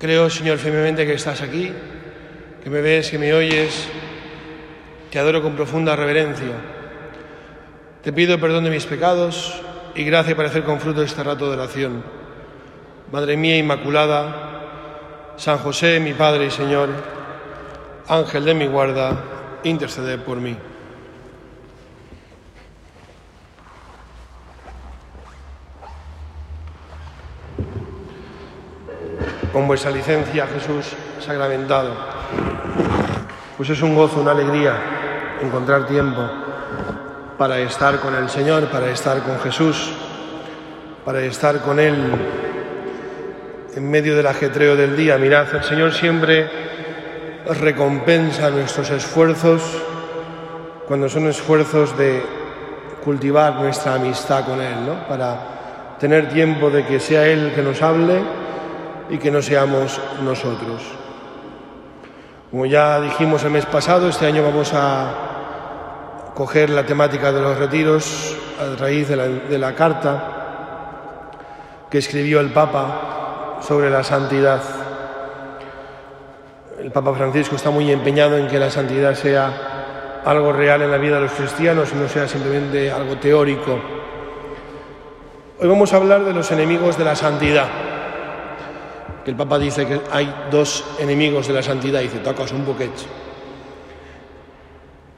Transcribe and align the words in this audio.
Creo, 0.00 0.30
Señor, 0.30 0.56
firmemente 0.56 1.04
que 1.04 1.12
estás 1.12 1.42
aquí, 1.42 1.70
que 2.64 2.70
me 2.70 2.80
ves, 2.80 3.10
que 3.10 3.18
me 3.18 3.34
oyes. 3.34 3.86
Te 5.10 5.18
adoro 5.18 5.42
con 5.42 5.54
profunda 5.54 5.94
reverencia. 5.94 6.54
Te 8.02 8.10
pido 8.10 8.40
perdón 8.40 8.64
de 8.64 8.70
mis 8.70 8.86
pecados 8.86 9.60
y 9.94 10.04
gracia 10.04 10.34
para 10.34 10.48
hacer 10.48 10.64
con 10.64 10.80
fruto 10.80 11.02
este 11.02 11.22
rato 11.22 11.48
de 11.48 11.52
oración. 11.58 12.02
Madre 13.12 13.36
mía 13.36 13.58
Inmaculada, 13.58 15.34
San 15.36 15.58
José, 15.58 16.00
mi 16.00 16.14
Padre 16.14 16.46
y 16.46 16.50
Señor, 16.50 16.88
Ángel 18.08 18.46
de 18.46 18.54
mi 18.54 18.68
guarda, 18.68 19.22
intercede 19.64 20.16
por 20.16 20.38
mí. 20.38 20.56
Con 29.60 29.68
vuestra 29.68 29.90
licencia, 29.90 30.46
Jesús 30.46 30.86
sacramentado. 31.20 31.90
Pues 33.58 33.68
es 33.68 33.82
un 33.82 33.94
gozo, 33.94 34.22
una 34.22 34.30
alegría 34.30 34.72
encontrar 35.42 35.86
tiempo 35.86 36.22
para 37.36 37.58
estar 37.58 38.00
con 38.00 38.14
el 38.14 38.30
Señor, 38.30 38.68
para 38.68 38.90
estar 38.90 39.22
con 39.22 39.38
Jesús, 39.40 39.92
para 41.04 41.20
estar 41.20 41.60
con 41.60 41.78
Él 41.78 41.94
en 43.76 43.90
medio 43.90 44.16
del 44.16 44.28
ajetreo 44.28 44.76
del 44.76 44.96
día. 44.96 45.18
Mirad, 45.18 45.54
el 45.54 45.62
Señor 45.62 45.92
siempre 45.92 46.48
recompensa 47.60 48.48
nuestros 48.48 48.88
esfuerzos 48.88 49.60
cuando 50.88 51.06
son 51.10 51.26
esfuerzos 51.26 51.98
de 51.98 52.22
cultivar 53.04 53.56
nuestra 53.56 53.96
amistad 53.96 54.46
con 54.46 54.58
Él, 54.58 54.86
¿no? 54.86 55.06
Para 55.06 55.96
tener 56.00 56.30
tiempo 56.30 56.70
de 56.70 56.86
que 56.86 56.98
sea 56.98 57.26
Él 57.26 57.52
que 57.54 57.60
nos 57.60 57.82
hable 57.82 58.39
y 59.10 59.18
que 59.18 59.30
no 59.30 59.42
seamos 59.42 60.00
nosotros. 60.22 60.82
Como 62.50 62.66
ya 62.66 63.00
dijimos 63.00 63.44
el 63.44 63.50
mes 63.50 63.66
pasado, 63.66 64.08
este 64.08 64.26
año 64.26 64.42
vamos 64.42 64.72
a 64.74 66.32
coger 66.34 66.70
la 66.70 66.86
temática 66.86 67.32
de 67.32 67.40
los 67.40 67.58
retiros 67.58 68.36
a 68.60 68.76
raíz 68.76 69.08
de 69.08 69.58
la, 69.58 69.74
carta 69.74 71.30
que 71.90 71.98
escribió 71.98 72.40
el 72.40 72.50
Papa 72.50 73.58
sobre 73.60 73.90
la 73.90 74.02
santidad. 74.02 74.60
El 76.78 76.90
Papa 76.92 77.12
Francisco 77.14 77.56
está 77.56 77.70
muy 77.70 77.90
empeñado 77.90 78.38
en 78.38 78.48
que 78.48 78.58
la 78.58 78.70
santidad 78.70 79.14
sea 79.14 80.22
algo 80.24 80.52
real 80.52 80.82
en 80.82 80.90
la 80.90 80.98
vida 80.98 81.16
de 81.16 81.22
los 81.22 81.32
cristianos 81.32 81.90
y 81.92 81.96
no 81.96 82.08
sea 82.08 82.28
simplemente 82.28 82.90
algo 82.90 83.16
teórico. 83.16 83.78
Hoy 85.58 85.68
vamos 85.68 85.92
a 85.92 85.96
hablar 85.96 86.24
de 86.24 86.32
los 86.32 86.50
enemigos 86.52 86.96
de 86.96 87.04
la 87.04 87.16
santidad 87.16 87.89
que 89.24 89.30
el 89.30 89.36
Papa 89.36 89.58
dice 89.58 89.86
que 89.86 90.00
hay 90.10 90.32
dos 90.50 90.84
enemigos 90.98 91.46
de 91.46 91.54
la 91.54 91.62
santidad, 91.62 92.00
dice, 92.00 92.18
tocas 92.18 92.52
un 92.52 92.64
poquet, 92.64 92.90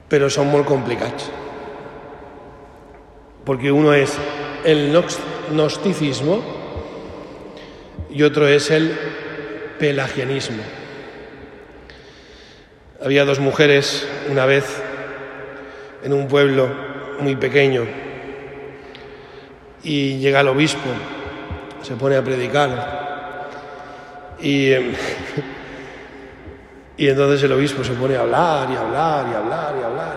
pero 0.09 0.29
son 0.29 0.49
muy 0.49 0.63
complicados. 0.65 1.31
Porque 3.45 3.71
uno 3.71 3.95
es 3.95 4.17
el 4.65 4.93
gnosticismo 5.51 6.43
y 8.11 8.23
otro 8.23 8.47
es 8.47 8.71
el 8.71 8.97
pelagianismo. 9.79 10.63
Había 13.05 13.25
dos 13.25 13.41
mujeres 13.41 14.07
una 14.31 14.47
vez 14.47 14.65
en 16.05 16.13
un 16.13 16.29
pueblo 16.29 16.69
muy 17.21 17.37
pequeño 17.37 17.85
y 19.83 20.19
llega 20.19 20.41
el 20.41 20.49
obispo, 20.49 20.89
se 21.83 21.97
pone 21.97 22.17
a 22.17 22.23
predicar 22.23 23.02
y, 24.43 24.73
em, 24.73 24.93
y 26.97 27.09
entonces 27.09 27.43
el 27.45 27.53
obispo 27.53 27.85
se 27.85 27.93
pone 27.93 28.17
a 28.17 28.23
hablar 28.23 28.69
y 28.71 28.77
hablar 28.77 29.27
y 29.31 29.35
hablar 29.35 29.75
y 29.81 29.85
hablar. 29.85 30.17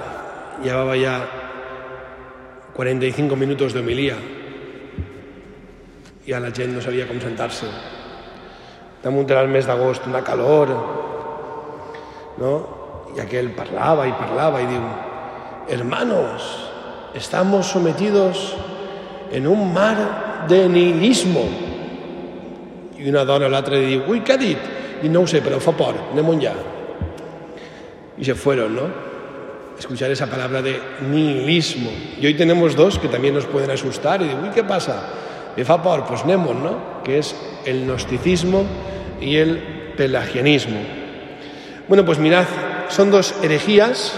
Llevaba 0.63 0.97
ya 0.97 1.27
45 2.73 3.35
minutos 3.35 3.73
de 3.73 3.79
homilía 3.79 4.16
y 6.25 6.33
a 6.33 6.39
la 6.39 6.47
gente 6.47 6.67
no 6.67 6.81
sabía 6.81 7.07
cómo 7.07 7.22
sentarse. 7.22 7.67
Estamos 8.97 9.29
al 9.31 9.47
mes 9.47 9.67
de 9.67 9.72
agosto, 9.72 10.09
una 10.09 10.23
calor, 10.23 10.69
no? 12.38 12.75
Y 13.16 13.19
aquel 13.19 13.51
parlaba 13.51 14.07
y 14.07 14.11
parlaba 14.11 14.61
y 14.61 14.66
digo, 14.66 14.89
hermanos, 15.69 16.72
estamos 17.13 17.67
sometidos 17.67 18.57
en 19.31 19.47
un 19.47 19.72
mar 19.72 20.45
de 20.47 20.67
nihilismo 20.67 21.64
y 23.05 23.09
una 23.09 23.21
dona 23.23 23.45
l'altra 23.45 23.77
li 23.77 23.91
diu, 23.91 24.07
ui, 24.09 24.23
què 24.25 24.33
ha 24.33 24.41
dit? 24.41 24.61
I 25.05 25.09
no 25.13 25.21
ho 25.21 25.27
sé, 25.29 25.43
però 25.45 25.59
fa 25.61 25.75
por, 25.77 25.93
anem 26.09 26.39
ya. 26.41 26.55
Y 28.17 28.25
se 28.25 28.33
fueron, 28.33 28.75
¿no? 28.75 28.88
Escuchar 29.77 30.09
esa 30.09 30.25
palabra 30.25 30.63
de 30.63 30.79
nihilismo. 31.07 31.91
Y 32.19 32.25
hoy 32.25 32.33
tenemos 32.33 32.75
dos 32.75 32.97
que 32.97 33.07
también 33.07 33.35
nos 33.35 33.45
pueden 33.45 33.69
asustar 33.69 34.23
y 34.23 34.29
digo, 34.29 34.39
uy, 34.41 34.49
¿qué 34.55 34.63
pasa? 34.63 35.03
Me 35.55 35.63
fa 35.63 35.83
por, 35.83 36.05
pues 36.05 36.25
Nemos, 36.25 36.55
¿no? 36.55 37.03
Que 37.03 37.19
es 37.19 37.35
el 37.66 37.85
gnosticismo 37.85 38.66
y 39.22 39.35
el 39.35 39.59
pelagianismo. 39.95 40.79
Bueno, 41.87 42.05
pues 42.05 42.17
mirad, 42.17 42.45
son 42.89 43.11
dos 43.11 43.35
herejías 43.43 44.13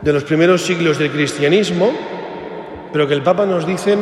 de 0.00 0.12
los 0.12 0.22
primeros 0.22 0.62
siglos 0.62 0.98
del 0.98 1.10
cristianismo, 1.10 1.90
pero 2.92 3.08
que 3.08 3.14
el 3.14 3.22
Papa 3.22 3.46
nos 3.46 3.66
dicen 3.66 3.98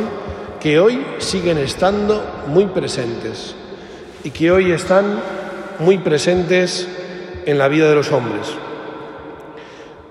que 0.61 0.79
hoy 0.79 1.03
siguen 1.17 1.57
estando 1.57 2.43
muy 2.47 2.67
presentes 2.67 3.55
y 4.23 4.29
que 4.29 4.51
hoy 4.51 4.71
están 4.71 5.19
muy 5.79 5.97
presentes 5.97 6.87
en 7.45 7.57
la 7.57 7.67
vida 7.67 7.89
de 7.89 7.95
los 7.95 8.11
hombres. 8.11 8.47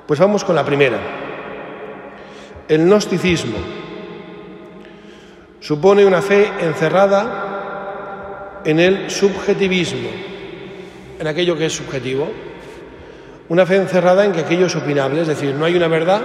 Pues 0.06 0.18
vamos 0.18 0.42
con 0.42 0.56
la 0.56 0.64
primera. 0.64 0.98
El 2.66 2.86
gnosticismo 2.86 3.58
supone 5.60 6.04
una 6.04 6.20
fe 6.20 6.50
encerrada 6.60 8.58
en 8.64 8.80
el 8.80 9.08
subjetivismo, 9.08 10.08
en 11.20 11.26
aquello 11.28 11.56
que 11.56 11.66
es 11.66 11.72
subjetivo, 11.72 12.28
una 13.48 13.64
fe 13.66 13.76
encerrada 13.76 14.24
en 14.24 14.32
que 14.32 14.40
aquello 14.40 14.66
es 14.66 14.74
opinable, 14.74 15.20
es 15.20 15.28
decir, 15.28 15.54
no 15.54 15.64
hay 15.64 15.76
una 15.76 15.86
verdad 15.86 16.22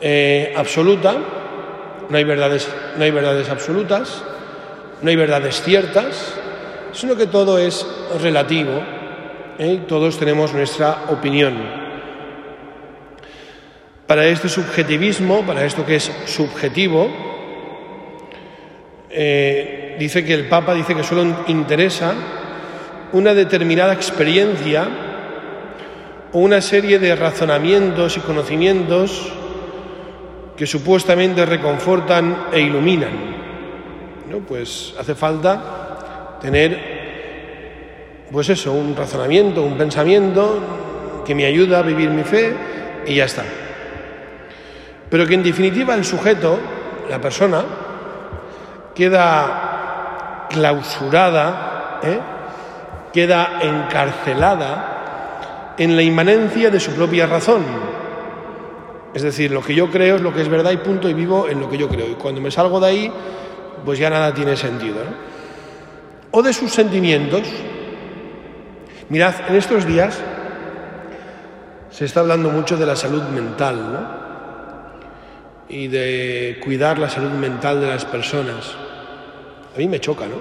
eh, 0.00 0.54
absoluta, 0.56 1.41
no 2.08 2.16
hay 2.16 2.24
verdades, 2.24 2.68
no 2.96 3.04
hay 3.04 3.10
verdades 3.10 3.48
absolutas, 3.48 4.22
no 5.00 5.10
hay 5.10 5.16
verdades 5.16 5.62
ciertas, 5.62 6.34
sino 6.92 7.16
que 7.16 7.26
todo 7.26 7.58
es 7.58 7.86
relativo 8.20 8.82
¿eh? 9.58 9.80
todos 9.86 10.18
tenemos 10.18 10.52
nuestra 10.52 11.04
opinión. 11.08 11.54
Para 14.06 14.26
este 14.26 14.48
subjetivismo, 14.48 15.46
para 15.46 15.64
esto 15.64 15.86
que 15.86 15.96
es 15.96 16.10
subjetivo, 16.26 17.08
eh, 19.08 19.96
dice 19.98 20.24
que 20.24 20.34
el 20.34 20.48
Papa 20.48 20.74
dice 20.74 20.94
que 20.94 21.04
solo 21.04 21.44
interesa 21.46 22.14
una 23.12 23.34
determinada 23.34 23.92
experiencia 23.92 24.88
o 26.32 26.38
una 26.38 26.60
serie 26.60 26.98
de 26.98 27.14
razonamientos 27.14 28.16
y 28.16 28.20
conocimientos 28.20 29.32
que 30.62 30.66
supuestamente 30.68 31.44
reconfortan 31.44 32.46
e 32.52 32.60
iluminan. 32.60 33.10
¿no? 34.30 34.38
Pues 34.46 34.94
hace 34.96 35.16
falta 35.16 36.38
tener, 36.40 36.78
pues 38.30 38.48
eso, 38.48 38.70
un 38.70 38.94
razonamiento, 38.94 39.64
un 39.64 39.76
pensamiento 39.76 41.22
que 41.26 41.34
me 41.34 41.46
ayuda 41.46 41.80
a 41.80 41.82
vivir 41.82 42.10
mi 42.10 42.22
fe 42.22 42.54
y 43.08 43.16
ya 43.16 43.24
está. 43.24 43.42
Pero 45.10 45.26
que 45.26 45.34
en 45.34 45.42
definitiva 45.42 45.96
el 45.96 46.04
sujeto, 46.04 46.60
la 47.10 47.20
persona, 47.20 47.64
queda 48.94 50.46
clausurada, 50.48 51.98
¿eh? 52.04 52.20
queda 53.12 53.58
encarcelada 53.62 55.74
en 55.76 55.96
la 55.96 56.02
inmanencia 56.02 56.70
de 56.70 56.78
su 56.78 56.92
propia 56.92 57.26
razón 57.26 57.91
es 59.14 59.22
decir, 59.22 59.50
lo 59.50 59.62
que 59.62 59.74
yo 59.74 59.90
creo 59.90 60.16
es 60.16 60.22
lo 60.22 60.32
que 60.32 60.40
es 60.40 60.48
verdad 60.48 60.70
y 60.70 60.78
punto 60.78 61.08
y 61.08 61.14
vivo 61.14 61.48
en 61.48 61.60
lo 61.60 61.68
que 61.68 61.76
yo 61.76 61.88
creo. 61.88 62.08
Y 62.08 62.14
cuando 62.14 62.40
me 62.40 62.50
salgo 62.50 62.80
de 62.80 62.86
ahí, 62.86 63.12
pues 63.84 63.98
ya 63.98 64.08
nada 64.08 64.32
tiene 64.32 64.56
sentido. 64.56 64.96
O 66.30 66.42
de 66.42 66.52
sus 66.52 66.72
sentimientos. 66.72 67.42
Mirad, 69.10 69.34
en 69.48 69.56
estos 69.56 69.86
días 69.86 70.18
se 71.90 72.06
está 72.06 72.20
hablando 72.20 72.48
mucho 72.48 72.78
de 72.78 72.86
la 72.86 72.96
salud 72.96 73.22
mental, 73.24 73.92
¿no? 73.92 74.22
Y 75.68 75.88
de 75.88 76.58
cuidar 76.64 76.98
la 76.98 77.10
salud 77.10 77.32
mental 77.32 77.82
de 77.82 77.88
las 77.88 78.06
personas. 78.06 78.74
A 79.74 79.78
mí 79.78 79.88
me 79.88 80.00
choca, 80.00 80.26
¿no? 80.26 80.36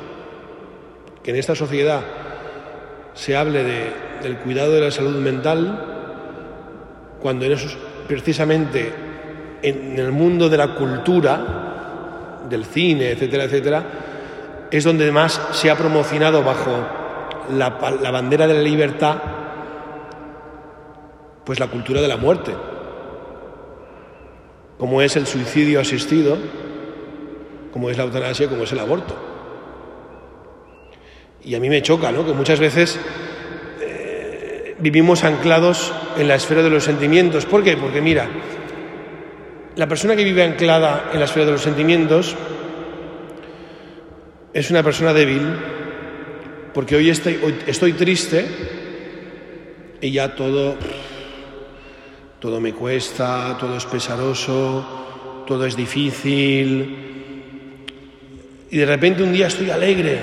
Que 1.21 1.31
en 1.31 1.37
esta 1.37 1.55
sociedad 1.55 2.01
se 3.13 3.35
hable 3.35 3.63
del 4.23 4.37
cuidado 4.37 4.71
de 4.71 4.81
la 4.81 4.91
salud 4.91 5.17
mental 5.17 5.91
cuando 7.21 7.45
en 7.45 7.51
esos 7.51 7.77
precisamente 8.07 8.93
en 9.61 9.97
el 9.97 10.11
mundo 10.11 10.49
de 10.49 10.57
la 10.57 10.75
cultura, 10.75 12.41
del 12.49 12.65
cine, 12.65 13.11
etcétera, 13.11 13.43
etcétera, 13.45 13.83
es 14.71 14.83
donde 14.83 15.11
más 15.11 15.41
se 15.51 15.69
ha 15.69 15.75
promocionado 15.75 16.43
bajo 16.43 16.71
la, 17.51 17.77
la 18.01 18.11
bandera 18.11 18.47
de 18.47 18.53
la 18.53 18.61
libertad, 18.61 19.17
pues 21.45 21.59
la 21.59 21.67
cultura 21.67 22.01
de 22.01 22.07
la 22.07 22.17
muerte, 22.17 22.53
como 24.77 25.01
es 25.01 25.15
el 25.15 25.27
suicidio 25.27 25.79
asistido, 25.79 26.37
como 27.71 27.89
es 27.89 27.97
la 27.97 28.03
eutanasia, 28.03 28.49
como 28.49 28.63
es 28.63 28.71
el 28.71 28.79
aborto. 28.79 29.15
Y 31.43 31.55
a 31.55 31.59
mí 31.59 31.69
me 31.69 31.81
choca, 31.81 32.11
¿no? 32.11 32.25
Que 32.25 32.33
muchas 32.33 32.59
veces 32.59 32.99
vivimos 34.81 35.23
anclados 35.23 35.93
en 36.17 36.27
la 36.27 36.35
esfera 36.35 36.63
de 36.63 36.69
los 36.69 36.83
sentimientos. 36.83 37.45
¿Por 37.45 37.63
qué? 37.63 37.77
Porque 37.77 38.01
mira, 38.01 38.27
la 39.75 39.87
persona 39.87 40.15
que 40.15 40.23
vive 40.23 40.43
anclada 40.43 41.11
en 41.13 41.19
la 41.19 41.25
esfera 41.25 41.45
de 41.45 41.51
los 41.53 41.61
sentimientos 41.61 42.35
es 44.53 44.69
una 44.69 44.83
persona 44.83 45.13
débil, 45.13 45.47
porque 46.73 46.95
hoy 46.95 47.09
estoy, 47.09 47.39
estoy 47.67 47.93
triste 47.93 48.45
y 50.01 50.11
ya 50.11 50.35
todo, 50.35 50.75
todo 52.39 52.59
me 52.59 52.73
cuesta, 52.73 53.55
todo 53.59 53.77
es 53.77 53.85
pesaroso, 53.85 55.43
todo 55.47 55.65
es 55.65 55.75
difícil. 55.75 56.97
Y 58.71 58.77
de 58.77 58.85
repente 58.85 59.23
un 59.23 59.31
día 59.31 59.47
estoy 59.47 59.69
alegre 59.69 60.19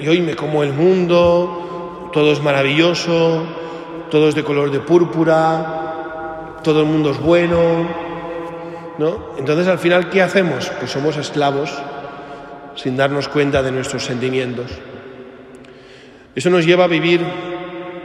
y 0.00 0.08
hoy 0.08 0.20
me 0.20 0.36
como 0.36 0.62
el 0.62 0.72
mundo, 0.72 2.10
todo 2.12 2.32
es 2.32 2.40
maravilloso, 2.40 3.59
todo 4.10 4.28
es 4.28 4.34
de 4.34 4.44
color 4.44 4.70
de 4.70 4.80
púrpura, 4.80 6.56
todo 6.62 6.80
el 6.80 6.86
mundo 6.86 7.10
es 7.10 7.20
bueno. 7.20 8.10
¿no? 8.98 9.30
Entonces 9.38 9.66
al 9.66 9.78
final, 9.78 10.10
¿qué 10.10 10.20
hacemos? 10.20 10.70
Pues 10.78 10.90
somos 10.90 11.16
esclavos 11.16 11.70
sin 12.76 12.96
darnos 12.96 13.28
cuenta 13.28 13.62
de 13.62 13.72
nuestros 13.72 14.04
sentimientos. 14.04 14.70
Eso 16.34 16.50
nos 16.50 16.66
lleva 16.66 16.84
a 16.84 16.88
vivir 16.88 17.20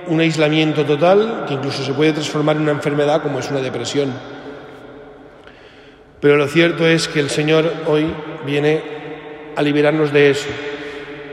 un 0.08 0.20
aislamiento 0.20 0.86
total 0.86 1.46
que 1.48 1.56
incluso 1.56 1.84
se 1.84 1.94
puede 1.94 2.14
transformar 2.14 2.56
en 2.56 2.64
una 2.64 2.72
enfermedad 2.72 3.22
como 3.22 3.40
es 3.40 3.50
una 3.50 3.60
depresión. 3.60 4.14
Pero 6.22 6.38
lo 6.38 6.48
cierto 6.48 6.88
es 6.88 7.08
que 7.08 7.20
el 7.20 7.30
Señor 7.30 7.72
hoy 7.88 8.08
viene 8.46 8.82
a 9.56 9.62
liberarnos 9.62 10.12
de 10.14 10.30
eso. 10.30 10.50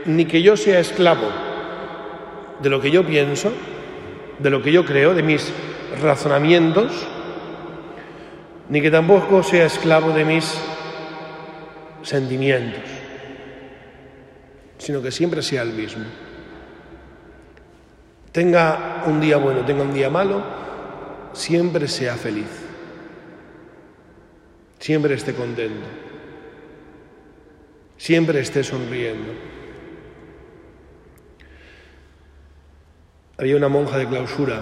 Ni 0.05 0.25
que 0.25 0.41
yo 0.41 0.57
sea 0.57 0.79
esclavo 0.79 1.29
de 2.61 2.69
lo 2.69 2.81
que 2.81 2.91
yo 2.91 3.05
pienso, 3.05 3.51
de 4.39 4.49
lo 4.49 4.61
que 4.61 4.71
yo 4.71 4.85
creo, 4.85 5.13
de 5.13 5.23
mis 5.23 5.51
razonamientos, 6.01 6.91
ni 8.69 8.81
que 8.81 8.91
tampoco 8.91 9.43
sea 9.43 9.65
esclavo 9.65 10.11
de 10.11 10.25
mis 10.25 10.57
sentimientos, 12.01 12.83
sino 14.77 15.01
que 15.01 15.11
siempre 15.11 15.41
sea 15.41 15.61
el 15.61 15.73
mismo. 15.73 16.05
Tenga 18.31 19.03
un 19.05 19.21
día 19.21 19.37
bueno, 19.37 19.63
tenga 19.65 19.83
un 19.83 19.93
día 19.93 20.09
malo, 20.09 20.43
siempre 21.33 21.87
sea 21.87 22.15
feliz, 22.15 22.49
siempre 24.79 25.13
esté 25.13 25.33
contento, 25.33 25.85
siempre 27.97 28.39
esté 28.39 28.63
sonriendo. 28.63 29.52
Había 33.43 33.57
una 33.57 33.67
monja 33.67 33.97
de 33.97 34.07
clausura 34.07 34.61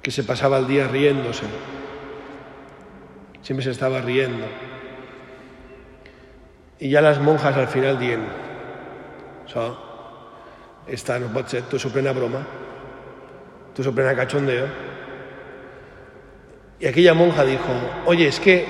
que 0.00 0.12
se 0.12 0.22
pasaba 0.22 0.58
el 0.58 0.68
día 0.68 0.86
riéndose. 0.86 1.42
Siempre 3.42 3.64
se 3.64 3.72
estaba 3.72 4.00
riendo. 4.00 4.46
Y 6.78 6.90
ya 6.90 7.00
las 7.00 7.18
monjas 7.18 7.56
al 7.56 7.66
final 7.66 7.98
dien, 7.98 8.20
so, 9.46 9.76
esta 10.86 11.18
no 11.18 11.32
pot 11.34 11.48
ser, 11.48 11.62
tu 11.62 11.80
s'ho 11.80 11.90
broma, 11.90 12.46
tu 13.74 13.82
s'ho 13.82 13.92
cachondeo. 13.92 14.68
Y 16.78 16.86
aquella 16.86 17.14
monja 17.14 17.44
dijo, 17.44 17.72
oye, 18.06 18.28
es 18.28 18.38
que 18.38 18.64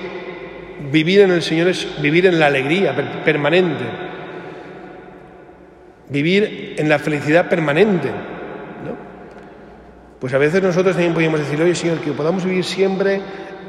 vivir 0.91 1.21
en 1.21 1.29
el 1.29 1.43
Señor 1.43 1.67
es 1.67 2.01
vivir 2.01 2.25
en 2.25 2.39
la 2.39 2.47
alegría 2.47 2.95
permanente, 3.23 4.04
vivir 6.09 6.75
en 6.77 6.89
la 6.89 6.99
felicidad 6.99 7.49
permanente. 7.49 8.11
Pues 10.19 10.33
a 10.33 10.37
veces 10.37 10.61
nosotros 10.61 10.95
también 10.95 11.13
podríamos 11.13 11.39
decir, 11.39 11.61
oye 11.61 11.75
Señor, 11.75 11.99
que 11.99 12.11
podamos 12.11 12.45
vivir 12.45 12.63
siempre 12.63 13.21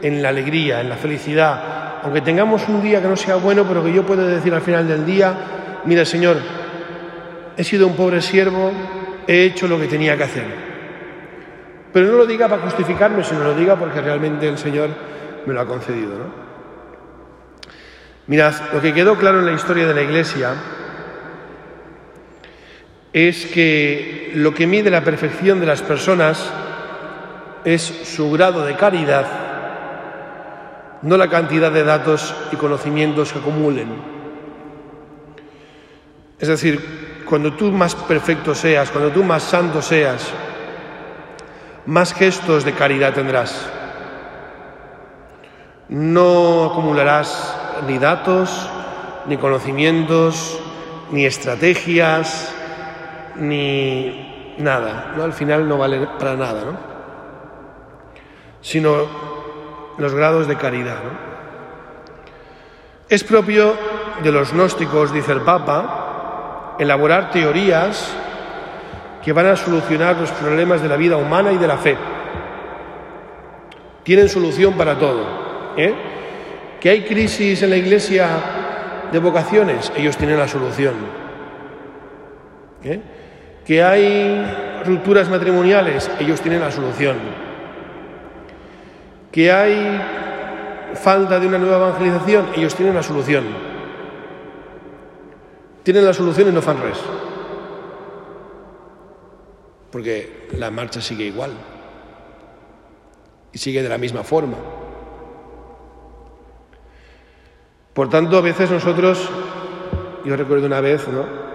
en 0.02 0.22
la 0.22 0.30
alegría, 0.30 0.80
en 0.80 0.88
la 0.88 0.96
felicidad, 0.96 2.00
aunque 2.02 2.20
tengamos 2.20 2.68
un 2.68 2.82
día 2.82 3.02
que 3.02 3.08
no 3.08 3.16
sea 3.16 3.36
bueno, 3.36 3.64
pero 3.66 3.84
que 3.84 3.92
yo 3.92 4.06
pueda 4.06 4.26
decir 4.26 4.54
al 4.54 4.62
final 4.62 4.86
del 4.86 5.04
día, 5.04 5.34
mira 5.84 6.04
Señor, 6.04 6.36
he 7.56 7.64
sido 7.64 7.86
un 7.86 7.96
pobre 7.96 8.22
siervo, 8.22 8.72
he 9.26 9.44
hecho 9.44 9.66
lo 9.66 9.78
que 9.78 9.86
tenía 9.86 10.16
que 10.16 10.24
hacer. 10.24 10.66
Pero 11.92 12.06
no 12.08 12.18
lo 12.18 12.26
diga 12.26 12.48
para 12.48 12.62
justificarme, 12.62 13.24
sino 13.24 13.42
lo 13.42 13.54
diga 13.54 13.76
porque 13.76 14.00
realmente 14.00 14.48
el 14.48 14.58
Señor 14.58 14.90
me 15.46 15.54
lo 15.54 15.60
ha 15.60 15.66
concedido. 15.66 16.10
¿no? 16.10 16.46
Mirad, 18.26 18.54
lo 18.72 18.80
que 18.80 18.92
quedó 18.92 19.16
claro 19.16 19.40
en 19.40 19.46
la 19.46 19.52
historia 19.52 19.86
de 19.86 19.94
la 19.94 20.02
Iglesia 20.02 20.50
es 23.16 23.46
que 23.46 24.30
lo 24.34 24.52
que 24.52 24.66
mide 24.66 24.90
la 24.90 25.00
perfección 25.00 25.58
de 25.58 25.64
las 25.64 25.80
personas 25.80 26.52
es 27.64 27.80
su 27.80 28.30
grado 28.30 28.62
de 28.66 28.76
caridad, 28.76 29.26
no 31.00 31.16
la 31.16 31.30
cantidad 31.30 31.72
de 31.72 31.82
datos 31.82 32.34
y 32.52 32.56
conocimientos 32.56 33.32
que 33.32 33.38
acumulen. 33.38 33.88
Es 36.38 36.48
decir, 36.48 37.24
cuando 37.26 37.54
tú 37.54 37.72
más 37.72 37.94
perfecto 37.94 38.54
seas, 38.54 38.90
cuando 38.90 39.10
tú 39.10 39.24
más 39.24 39.44
santo 39.44 39.80
seas, 39.80 40.28
más 41.86 42.12
gestos 42.12 42.66
de 42.66 42.74
caridad 42.74 43.14
tendrás. 43.14 43.66
No 45.88 46.66
acumularás 46.66 47.56
ni 47.88 47.96
datos, 47.96 48.68
ni 49.26 49.38
conocimientos, 49.38 50.60
ni 51.12 51.24
estrategias, 51.24 52.52
ni 53.38 54.54
nada, 54.58 55.14
¿no? 55.16 55.24
Al 55.24 55.32
final 55.32 55.68
no 55.68 55.78
vale 55.78 56.06
para 56.18 56.36
nada, 56.36 56.64
¿no? 56.64 56.76
Sino 58.60 58.94
los 59.98 60.14
grados 60.14 60.48
de 60.48 60.56
caridad, 60.56 60.96
¿no? 61.04 61.26
Es 63.08 63.22
propio 63.22 63.74
de 64.22 64.32
los 64.32 64.52
gnósticos, 64.52 65.12
dice 65.12 65.32
el 65.32 65.42
Papa, 65.42 66.74
elaborar 66.78 67.30
teorías 67.30 68.12
que 69.22 69.32
van 69.32 69.46
a 69.46 69.56
solucionar 69.56 70.16
los 70.16 70.30
problemas 70.32 70.82
de 70.82 70.88
la 70.88 70.96
vida 70.96 71.16
humana 71.16 71.52
y 71.52 71.56
de 71.56 71.66
la 71.66 71.76
fe. 71.76 71.96
Tienen 74.02 74.28
solución 74.28 74.74
para 74.74 74.98
todo. 74.98 75.24
¿eh? 75.76 75.94
Que 76.80 76.90
hay 76.90 77.04
crisis 77.04 77.62
en 77.62 77.70
la 77.70 77.76
iglesia 77.76 78.28
de 79.12 79.18
vocaciones, 79.18 79.92
ellos 79.96 80.16
tienen 80.16 80.38
la 80.38 80.48
solución. 80.48 80.94
¿eh? 82.84 83.00
Que 83.66 83.82
hay 83.82 84.80
rupturas 84.84 85.28
matrimoniales, 85.28 86.08
ellos 86.20 86.40
tienen 86.40 86.60
la 86.60 86.70
solución. 86.70 87.16
Que 89.32 89.50
hay 89.50 90.00
falta 90.94 91.40
de 91.40 91.48
una 91.48 91.58
nueva 91.58 91.88
evangelización, 91.88 92.46
ellos 92.56 92.76
tienen 92.76 92.94
la 92.94 93.02
solución. 93.02 93.44
Tienen 95.82 96.04
la 96.04 96.14
solución 96.14 96.48
y 96.48 96.52
no 96.52 96.62
fan 96.62 96.80
res. 96.80 96.98
Porque 99.90 100.48
la 100.56 100.70
marcha 100.70 101.00
sigue 101.00 101.24
igual. 101.24 101.50
Y 103.52 103.58
sigue 103.58 103.82
de 103.82 103.88
la 103.88 103.98
misma 103.98 104.22
forma. 104.22 104.56
Por 107.92 108.08
tanto, 108.10 108.38
a 108.38 108.42
veces 108.42 108.70
nosotros, 108.70 109.28
yo 110.24 110.36
recuerdo 110.36 110.66
una 110.66 110.80
vez, 110.80 111.08
¿no? 111.08 111.45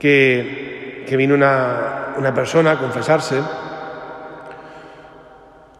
Que, 0.00 1.14
vino 1.16 1.34
una, 1.34 2.14
una 2.16 2.34
persona 2.34 2.72
a 2.72 2.78
confesarse 2.78 3.40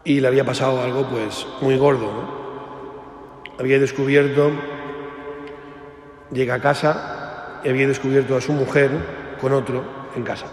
y 0.03 0.19
le 0.19 0.27
había 0.27 0.45
pasado 0.45 0.81
algo 0.81 1.07
pues 1.07 1.45
muy 1.61 1.77
gordo. 1.77 2.39
Había 3.59 3.79
descubierto, 3.79 4.51
llega 6.31 6.55
a 6.55 6.61
casa 6.61 7.59
y 7.63 7.69
había 7.69 7.87
descubierto 7.87 8.37
a 8.37 8.41
su 8.41 8.53
mujer 8.53 8.91
con 9.39 9.53
otro 9.53 9.83
en 10.15 10.23
casa. 10.23 10.45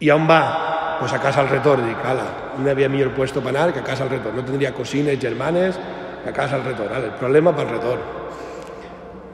Y 0.00 0.10
aún 0.10 0.28
va 0.28 0.96
pues 0.98 1.12
a 1.12 1.20
casa 1.20 1.40
al 1.40 1.48
retorno, 1.48 1.90
y 1.90 1.94
cala, 1.94 2.54
no 2.58 2.70
había 2.70 2.88
mejor 2.88 3.12
puesto 3.12 3.40
para 3.40 3.60
nada 3.60 3.72
que 3.72 3.80
a 3.80 3.84
casa 3.84 4.04
al 4.04 4.10
retorno. 4.10 4.40
No 4.40 4.44
tendría 4.44 4.74
cocines, 4.74 5.18
germanes, 5.20 5.78
a 6.26 6.32
casa 6.32 6.56
al 6.56 6.64
retorno. 6.64 6.96
El 6.96 7.12
problema 7.12 7.54
para 7.54 7.68
el 7.68 7.76
retorno. 7.76 8.04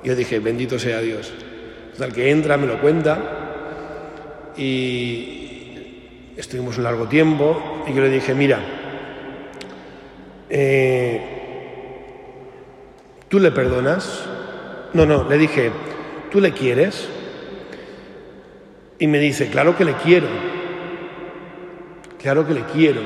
Yo 0.02 0.14
dije, 0.14 0.38
bendito 0.38 0.78
sea 0.78 1.00
Dios. 1.00 1.32
El 2.04 2.12
que 2.12 2.30
entra 2.30 2.56
me 2.56 2.66
lo 2.66 2.80
cuenta 2.80 3.18
y 4.56 6.32
estuvimos 6.36 6.78
un 6.78 6.84
largo 6.84 7.06
tiempo 7.06 7.84
y 7.86 7.92
yo 7.92 8.02
le 8.02 8.08
dije, 8.08 8.34
mira, 8.34 8.58
eh, 10.48 11.20
¿tú 13.28 13.38
le 13.38 13.50
perdonas? 13.50 14.26
No, 14.92 15.06
no, 15.06 15.28
le 15.28 15.38
dije, 15.38 15.70
¿tú 16.30 16.40
le 16.40 16.52
quieres? 16.52 17.08
Y 18.98 19.06
me 19.06 19.18
dice, 19.18 19.48
claro 19.48 19.76
que 19.76 19.84
le 19.84 19.94
quiero, 19.94 20.28
claro 22.20 22.46
que 22.46 22.54
le 22.54 22.64
quiero. 22.64 23.00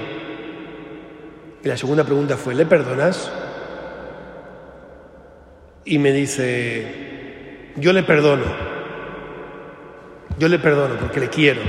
Y 1.63 1.69
la 1.69 1.77
segunda 1.77 2.05
pregunta 2.05 2.37
fue, 2.37 2.55
¿le 2.55 2.67
perdonas? 2.67 3.31
Y 5.85 5.99
me 5.99 6.13
dice, 6.13 7.73
yo 7.77 7.93
le 7.93 8.03
perdono, 8.03 8.45
yo 10.39 10.49
le 10.49 10.59
perdono 10.59 10.97
porque 10.97 11.21
le 11.21 11.29
quiero, 11.29 11.61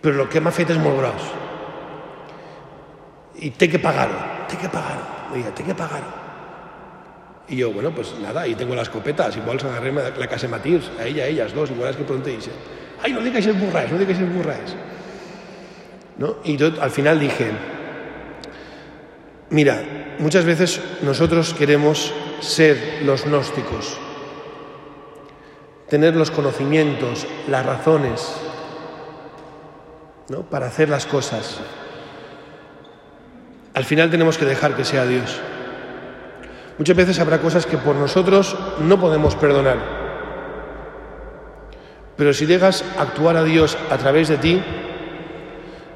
pero 0.00 0.16
lo 0.16 0.28
que 0.28 0.40
me 0.40 0.52
fet 0.52 0.70
es 0.70 0.78
molt 0.78 0.98
gros. 0.98 1.22
Y 3.40 3.50
té 3.50 3.68
que 3.68 3.78
pagar-ho, 3.78 4.46
té 4.48 4.58
que 4.60 4.68
pagar-ho, 4.68 5.34
oiga, 5.34 5.50
té 5.54 5.64
que 5.64 5.74
pagar-ho. 5.74 6.12
Y 7.48 7.56
yo, 7.56 7.72
bueno, 7.72 7.90
pues 7.90 8.14
nada, 8.20 8.42
ahí 8.42 8.54
tengo 8.54 8.74
la 8.74 8.82
escopeta, 8.82 9.30
si 9.32 9.40
vols 9.40 9.64
agarrem 9.64 9.96
la 9.96 10.26
casa 10.26 10.48
Matirs, 10.48 10.90
a 10.98 11.04
ella, 11.04 11.24
a 11.24 11.26
ellas 11.26 11.54
dos, 11.54 11.70
igual 11.70 11.90
es 11.90 11.96
que 11.96 12.04
pronto 12.04 12.28
dice, 12.28 12.50
ay, 13.02 13.12
no 13.12 13.20
digáis 13.20 13.46
el 13.46 13.54
burraes, 13.54 13.92
no 13.92 13.98
digáis 13.98 14.18
el 14.18 14.30
burraes. 14.30 14.76
¿No? 16.16 16.36
Y 16.44 16.56
yo 16.56 16.70
al 16.80 16.90
final 16.90 17.18
dije, 17.18 17.50
mira, 19.50 19.82
muchas 20.18 20.44
veces 20.44 20.80
nosotros 21.02 21.54
queremos 21.54 22.14
ser 22.40 23.02
los 23.04 23.24
gnósticos, 23.24 23.98
tener 25.94 26.16
los 26.16 26.32
conocimientos, 26.32 27.24
las 27.46 27.64
razones, 27.64 28.34
¿no? 30.28 30.40
para 30.40 30.66
hacer 30.66 30.88
las 30.88 31.06
cosas. 31.06 31.60
Al 33.74 33.84
final 33.84 34.10
tenemos 34.10 34.36
que 34.36 34.44
dejar 34.44 34.74
que 34.74 34.84
sea 34.84 35.06
Dios. 35.06 35.40
Muchas 36.78 36.96
veces 36.96 37.20
habrá 37.20 37.38
cosas 37.38 37.64
que 37.64 37.78
por 37.78 37.94
nosotros 37.94 38.56
no 38.80 38.98
podemos 38.98 39.36
perdonar. 39.36 39.76
Pero 42.16 42.34
si 42.34 42.44
dejas 42.44 42.84
actuar 42.98 43.36
a 43.36 43.44
Dios 43.44 43.78
a 43.88 43.96
través 43.96 44.26
de 44.26 44.38
ti, 44.38 44.60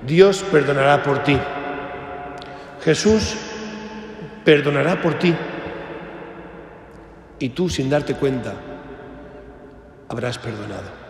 Dios 0.06 0.44
perdonará 0.52 1.02
por 1.02 1.24
ti. 1.24 1.36
Jesús 2.84 3.34
perdonará 4.44 5.02
por 5.02 5.14
ti. 5.14 5.34
Y 7.40 7.48
tú, 7.48 7.68
sin 7.68 7.90
darte 7.90 8.14
cuenta, 8.14 8.54
habrás 10.08 10.38
perdonado. 10.38 11.08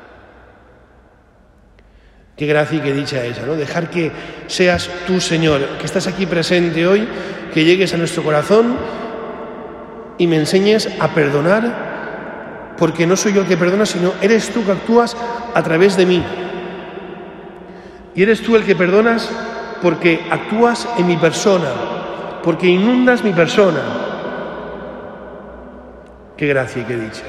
Qué 2.36 2.46
gracia 2.46 2.78
y 2.78 2.80
qué 2.80 2.92
dicha 2.92 3.24
esa, 3.24 3.42
¿no? 3.44 3.54
Dejar 3.54 3.90
que 3.90 4.12
seas 4.46 4.88
tú, 5.06 5.20
Señor, 5.20 5.60
que 5.78 5.86
estás 5.86 6.06
aquí 6.06 6.24
presente 6.24 6.86
hoy, 6.86 7.08
que 7.52 7.64
llegues 7.64 7.94
a 7.94 7.96
nuestro 7.96 8.22
corazón 8.22 8.76
y 10.18 10.26
me 10.28 10.36
enseñes 10.36 10.88
a 11.00 11.08
perdonar, 11.08 12.74
porque 12.78 13.06
no 13.06 13.16
soy 13.16 13.32
yo 13.32 13.40
el 13.40 13.48
que 13.48 13.56
perdona, 13.56 13.86
sino 13.86 14.12
eres 14.22 14.52
tú 14.52 14.64
que 14.64 14.72
actúas 14.72 15.16
a 15.52 15.62
través 15.64 15.96
de 15.96 16.06
mí. 16.06 16.24
Y 18.14 18.22
eres 18.22 18.40
tú 18.40 18.54
el 18.54 18.64
que 18.64 18.76
perdonas 18.76 19.28
porque 19.82 20.20
actúas 20.30 20.88
en 20.96 21.08
mi 21.08 21.16
persona, 21.16 21.70
porque 22.44 22.68
inundas 22.68 23.24
mi 23.24 23.32
persona. 23.32 23.80
Qué 26.36 26.46
gracia 26.46 26.82
y 26.82 26.84
qué 26.84 26.96
dicha. 26.96 27.24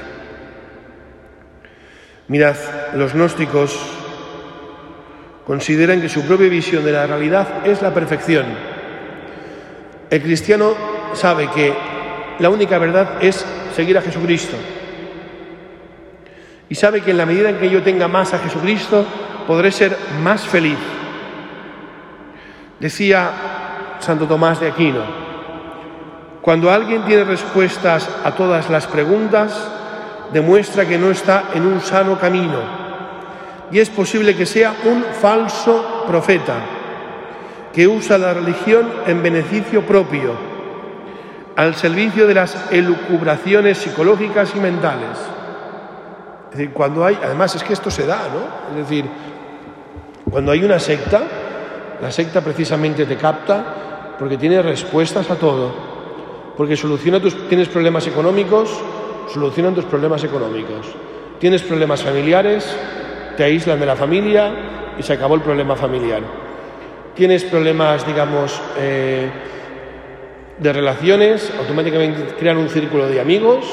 Mirad, 2.30 2.54
los 2.94 3.12
gnósticos 3.12 3.76
consideran 5.44 6.00
que 6.00 6.08
su 6.08 6.22
propia 6.22 6.48
visión 6.48 6.84
de 6.84 6.92
la 6.92 7.04
realidad 7.04 7.66
es 7.66 7.82
la 7.82 7.92
perfección. 7.92 8.46
El 10.08 10.22
cristiano 10.22 10.74
sabe 11.14 11.50
que 11.50 11.74
la 12.38 12.48
única 12.48 12.78
verdad 12.78 13.14
es 13.20 13.44
seguir 13.74 13.98
a 13.98 14.02
Jesucristo. 14.02 14.56
Y 16.68 16.76
sabe 16.76 17.00
que 17.00 17.10
en 17.10 17.16
la 17.16 17.26
medida 17.26 17.50
en 17.50 17.58
que 17.58 17.68
yo 17.68 17.82
tenga 17.82 18.06
más 18.06 18.32
a 18.32 18.38
Jesucristo, 18.38 19.04
podré 19.48 19.72
ser 19.72 19.96
más 20.22 20.46
feliz. 20.46 20.78
Decía 22.78 23.96
Santo 23.98 24.28
Tomás 24.28 24.60
de 24.60 24.68
Aquino, 24.68 25.02
cuando 26.42 26.70
alguien 26.70 27.02
tiene 27.06 27.24
respuestas 27.24 28.08
a 28.22 28.36
todas 28.36 28.70
las 28.70 28.86
preguntas, 28.86 29.79
demuestra 30.32 30.86
que 30.86 30.98
no 30.98 31.10
está 31.10 31.50
en 31.54 31.66
un 31.66 31.80
sano 31.80 32.18
camino 32.18 32.80
y 33.70 33.78
es 33.78 33.88
posible 33.90 34.34
que 34.34 34.46
sea 34.46 34.74
un 34.84 35.04
falso 35.20 36.04
profeta 36.06 36.56
que 37.72 37.86
usa 37.86 38.18
la 38.18 38.34
religión 38.34 38.88
en 39.06 39.22
beneficio 39.22 39.86
propio 39.86 40.34
al 41.56 41.74
servicio 41.74 42.26
de 42.26 42.34
las 42.34 42.72
elucubraciones 42.72 43.78
psicológicas 43.78 44.52
y 44.56 44.60
mentales. 44.60 45.18
Es 46.50 46.56
decir, 46.56 46.72
cuando 46.72 47.04
hay, 47.04 47.18
además 47.22 47.54
es 47.54 47.62
que 47.62 47.74
esto 47.74 47.90
se 47.90 48.06
da, 48.06 48.22
¿no? 48.32 48.76
Es 48.80 48.88
decir, 48.88 49.04
cuando 50.30 50.52
hay 50.52 50.64
una 50.64 50.78
secta, 50.78 51.22
la 52.00 52.10
secta 52.10 52.40
precisamente 52.40 53.04
te 53.04 53.16
capta 53.16 54.16
porque 54.18 54.36
tiene 54.36 54.62
respuestas 54.62 55.30
a 55.30 55.36
todo, 55.36 55.72
porque 56.56 56.76
soluciona 56.76 57.20
tus, 57.20 57.48
tienes 57.48 57.68
problemas 57.68 58.06
económicos, 58.06 58.80
solucionan 59.32 59.74
tus 59.74 59.84
problemas 59.84 60.22
económicos. 60.24 60.86
Tienes 61.38 61.62
problemas 61.62 62.02
familiares, 62.02 62.66
te 63.36 63.44
aíslan 63.44 63.80
de 63.80 63.86
la 63.86 63.96
familia 63.96 64.52
y 64.98 65.02
se 65.02 65.12
acabó 65.12 65.34
el 65.34 65.40
problema 65.40 65.76
familiar. 65.76 66.22
Tienes 67.14 67.44
problemas, 67.44 68.06
digamos, 68.06 68.60
eh, 68.78 69.30
de 70.58 70.72
relaciones, 70.72 71.52
automáticamente 71.58 72.34
crean 72.38 72.58
un 72.58 72.68
círculo 72.68 73.08
de 73.08 73.20
amigos, 73.20 73.64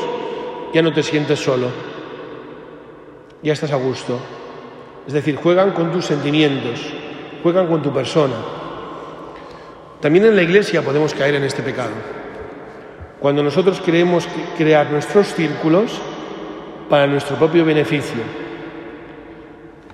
ya 0.73 0.81
no 0.81 0.93
te 0.93 1.03
sientes 1.03 1.39
solo, 1.39 1.67
ya 3.43 3.53
estás 3.53 3.71
a 3.71 3.75
gusto. 3.75 4.19
Es 5.05 5.13
decir, 5.13 5.35
juegan 5.35 5.71
con 5.71 5.91
tus 5.91 6.05
sentimientos, 6.05 6.93
juegan 7.43 7.67
con 7.67 7.81
tu 7.81 7.93
persona. 7.93 8.35
También 10.01 10.25
en 10.25 10.35
la 10.35 10.43
iglesia 10.43 10.81
podemos 10.81 11.13
caer 11.13 11.35
en 11.35 11.43
este 11.43 11.63
pecado. 11.63 11.91
Cuando 13.19 13.41
nosotros 13.41 13.81
queremos 13.81 14.27
crear 14.57 14.91
nuestros 14.91 15.33
círculos 15.33 15.99
para 16.89 17.07
nuestro 17.07 17.35
propio 17.35 17.65
beneficio. 17.65 18.21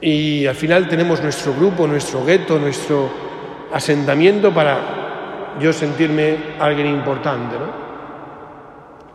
Y 0.01 0.45
al 0.45 0.55
final 0.55 0.89
tenemos 0.89 1.21
nuestro 1.23 1.53
grupo, 1.53 1.87
nuestro 1.87 2.25
gueto, 2.25 2.59
nuestro 2.59 3.09
asentamiento 3.71 4.53
para 4.53 5.55
yo 5.59 5.71
sentirme 5.71 6.35
alguien 6.59 6.87
importante, 6.87 7.55
¿no? 7.57 7.83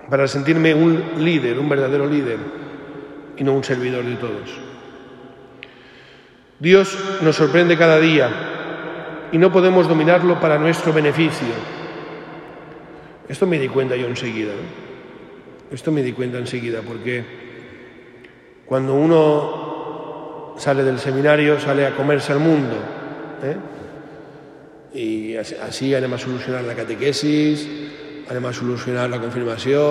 Para 0.08 0.26
sentirme 0.26 0.74
un 0.74 1.02
líder, 1.18 1.58
un 1.58 1.68
verdadero 1.68 2.06
líder 2.06 2.38
y 3.36 3.44
no 3.44 3.52
un 3.52 3.62
servidor 3.62 4.04
de 4.04 4.16
todos. 4.16 4.58
Dios 6.58 6.98
nos 7.20 7.36
sorprende 7.36 7.76
cada 7.76 8.00
día 8.00 8.30
y 9.30 9.38
no 9.38 9.52
podemos 9.52 9.86
dominarlo 9.86 10.40
para 10.40 10.58
nuestro 10.58 10.92
beneficio. 10.92 11.77
Esto 13.28 13.46
me 13.46 13.58
di 13.58 13.68
cuenta 13.68 13.96
yo 13.96 14.06
enseguida. 14.06 14.52
Esto 15.70 15.92
me 15.92 16.02
di 16.02 16.12
cuenta 16.12 16.38
enseguida 16.38 16.80
porque 16.82 17.24
cuando 18.64 18.94
uno 18.94 20.54
sale 20.56 20.82
del 20.82 20.98
seminario 20.98 21.60
sale 21.60 21.86
a 21.86 21.94
comerse 21.94 22.32
al 22.32 22.40
mundo. 22.40 22.76
¿eh? 23.42 23.56
i 24.94 25.36
així 25.36 25.92
anem 25.94 26.14
a 26.14 26.18
solucionar 26.18 26.64
la 26.64 26.74
catequesis, 26.74 27.66
anem 28.28 28.46
a 28.48 28.52
solucionar 28.52 29.08
la 29.10 29.20
confirmació, 29.20 29.82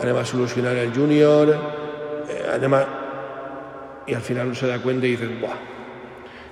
anem 0.00 0.16
a 0.18 0.24
solucionar 0.24 0.76
el 0.76 0.92
júnior, 0.92 1.54
eh, 2.28 2.44
anem 2.54 2.74
a... 2.74 2.86
Y 4.06 4.14
al 4.14 4.22
final 4.22 4.46
uno 4.46 4.54
se 4.54 4.66
da 4.66 4.78
cuenta 4.78 5.06
y 5.06 5.10
dices, 5.10 5.40
¡buah! 5.40 5.56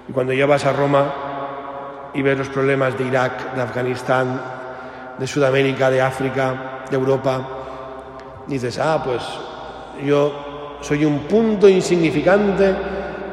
Y 0.08 0.12
cuando 0.12 0.32
ya 0.32 0.46
vas 0.46 0.64
a 0.66 0.72
Roma 0.72 2.10
y 2.14 2.22
ves 2.22 2.38
los 2.38 2.48
problemas 2.48 2.96
de 2.98 3.04
Irak, 3.04 3.54
de 3.54 3.62
Afganistán, 3.62 4.40
de 5.18 5.26
Sudamérica, 5.26 5.90
de 5.90 6.00
África, 6.00 6.84
de 6.90 6.96
Europa, 6.96 7.48
dices, 8.46 8.78
ah, 8.78 9.02
pues 9.04 9.22
yo 10.04 10.78
soy 10.80 11.04
un 11.04 11.20
punto 11.20 11.68
insignificante 11.68 12.74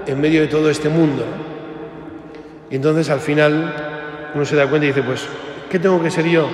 en 0.06 0.20
medio 0.22 0.42
de 0.42 0.48
todo 0.48 0.70
este 0.70 0.90
mundo. 0.90 1.26
Y 2.70 2.76
entonces 2.76 3.10
al 3.10 3.20
final 3.20 4.32
uno 4.34 4.46
se 4.46 4.56
da 4.56 4.68
cuenta 4.68 4.86
y 4.86 4.90
dice, 4.90 5.04
pues, 5.04 5.28
¿qué 5.70 5.80
tengo 5.80 6.02
que 6.02 6.10
ser 6.10 6.26
yo? 6.26 6.48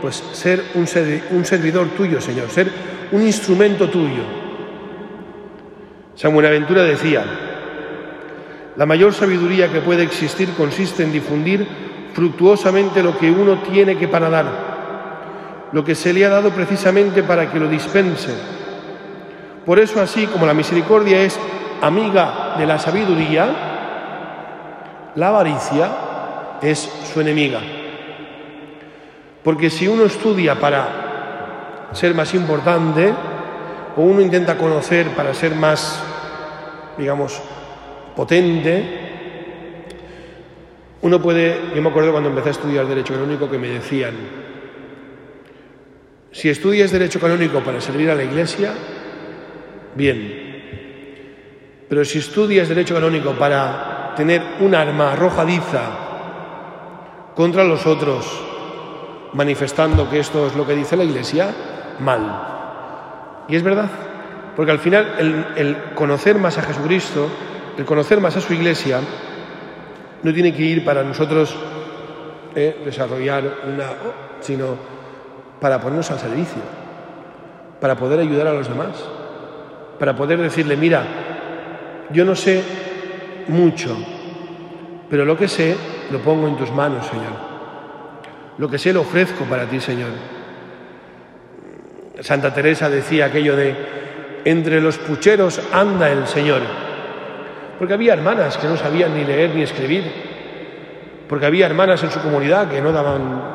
Pues 0.00 0.16
ser 0.32 0.62
un, 0.74 0.86
servidor 0.86 1.88
tuyo, 1.96 2.20
Señor, 2.20 2.50
ser 2.50 2.70
un 3.12 3.22
instrumento 3.22 3.88
tuyo. 3.88 4.22
San 6.14 6.34
Buenaventura 6.34 6.82
decía, 6.82 7.24
la 8.76 8.86
mayor 8.86 9.14
sabiduría 9.14 9.72
que 9.72 9.80
puede 9.80 10.02
existir 10.02 10.50
consiste 10.54 11.02
en 11.02 11.12
difundir 11.12 11.66
fructuosamente 12.12 13.02
lo 13.02 13.16
que 13.16 13.30
uno 13.30 13.58
tiene 13.62 13.96
que 13.96 14.08
para 14.08 14.28
dar, 14.28 14.71
lo 15.72 15.84
que 15.84 15.94
se 15.94 16.12
le 16.12 16.24
ha 16.24 16.28
dado 16.28 16.50
precisamente 16.50 17.22
para 17.22 17.50
que 17.50 17.58
lo 17.58 17.68
dispense. 17.68 18.34
Por 19.64 19.78
eso 19.78 20.00
así 20.00 20.26
como 20.26 20.46
la 20.46 20.54
misericordia 20.54 21.22
es 21.22 21.38
amiga 21.80 22.54
de 22.58 22.66
la 22.66 22.78
sabiduría, 22.78 23.46
la 25.14 25.28
avaricia 25.28 25.90
es 26.60 26.78
su 27.12 27.20
enemiga. 27.20 27.60
Porque 29.42 29.70
si 29.70 29.88
uno 29.88 30.04
estudia 30.04 30.58
para 30.58 31.88
ser 31.92 32.14
más 32.14 32.32
importante, 32.34 33.12
o 33.96 34.00
uno 34.02 34.20
intenta 34.20 34.56
conocer 34.56 35.08
para 35.08 35.34
ser 35.34 35.54
más, 35.54 36.02
digamos, 36.96 37.40
potente, 38.14 39.00
uno 41.02 41.20
puede, 41.20 41.72
yo 41.74 41.82
me 41.82 41.88
acuerdo 41.88 42.12
cuando 42.12 42.28
empecé 42.28 42.50
a 42.50 42.52
estudiar 42.52 42.86
Derecho 42.86 43.14
Canónico 43.14 43.50
que 43.50 43.58
me 43.58 43.68
decían, 43.68 44.14
si 46.32 46.48
estudias 46.48 46.90
Derecho 46.90 47.20
Canónico 47.20 47.60
para 47.60 47.80
servir 47.80 48.10
a 48.10 48.14
la 48.14 48.24
Iglesia, 48.24 48.72
bien, 49.94 50.52
pero 51.88 52.04
si 52.06 52.18
estudias 52.18 52.68
Derecho 52.68 52.94
Canónico 52.94 53.32
para 53.32 54.14
tener 54.16 54.42
un 54.60 54.74
arma 54.74 55.12
arrojadiza 55.12 55.82
contra 57.34 57.64
los 57.64 57.86
otros, 57.86 58.26
manifestando 59.34 60.08
que 60.08 60.20
esto 60.20 60.46
es 60.46 60.56
lo 60.56 60.66
que 60.66 60.74
dice 60.74 60.96
la 60.96 61.04
Iglesia, 61.04 61.50
mal. 62.00 63.44
Y 63.48 63.56
es 63.56 63.62
verdad, 63.62 63.90
porque 64.56 64.72
al 64.72 64.78
final 64.78 65.52
el, 65.56 65.76
conocer 65.94 66.38
más 66.38 66.56
a 66.56 66.62
Jesucristo, 66.62 67.28
el 67.76 67.84
conocer 67.84 68.20
más 68.20 68.36
a 68.36 68.40
su 68.40 68.54
Iglesia, 68.54 69.00
no 70.22 70.32
tiene 70.32 70.54
que 70.54 70.62
ir 70.62 70.84
para 70.84 71.02
nosotros 71.02 71.54
eh, 72.54 72.80
desarrollar 72.84 73.44
una, 73.66 73.84
sino 74.40 74.91
para 75.62 75.80
ponernos 75.80 76.10
al 76.10 76.18
servicio, 76.18 76.60
para 77.80 77.94
poder 77.94 78.18
ayudar 78.18 78.48
a 78.48 78.52
los 78.52 78.68
demás, 78.68 78.90
para 79.96 80.16
poder 80.16 80.40
decirle, 80.40 80.76
mira, 80.76 81.04
yo 82.10 82.24
no 82.24 82.34
sé 82.34 82.64
mucho, 83.46 83.96
pero 85.08 85.24
lo 85.24 85.36
que 85.36 85.46
sé 85.46 85.76
lo 86.10 86.18
pongo 86.18 86.48
en 86.48 86.56
tus 86.56 86.72
manos, 86.72 87.06
Señor. 87.06 87.52
Lo 88.58 88.68
que 88.68 88.76
sé 88.76 88.92
lo 88.92 89.02
ofrezco 89.02 89.44
para 89.44 89.66
ti, 89.66 89.78
Señor. 89.78 90.10
Santa 92.20 92.52
Teresa 92.52 92.90
decía 92.90 93.26
aquello 93.26 93.54
de, 93.54 93.74
entre 94.44 94.80
los 94.80 94.98
pucheros 94.98 95.60
anda 95.72 96.10
el 96.10 96.26
Señor. 96.26 96.62
Porque 97.78 97.94
había 97.94 98.14
hermanas 98.14 98.58
que 98.58 98.66
no 98.66 98.76
sabían 98.76 99.14
ni 99.14 99.24
leer 99.24 99.54
ni 99.54 99.62
escribir. 99.62 100.10
Porque 101.28 101.46
había 101.46 101.66
hermanas 101.66 102.02
en 102.02 102.10
su 102.10 102.20
comunidad 102.20 102.68
que 102.68 102.80
no 102.80 102.90
daban... 102.90 103.51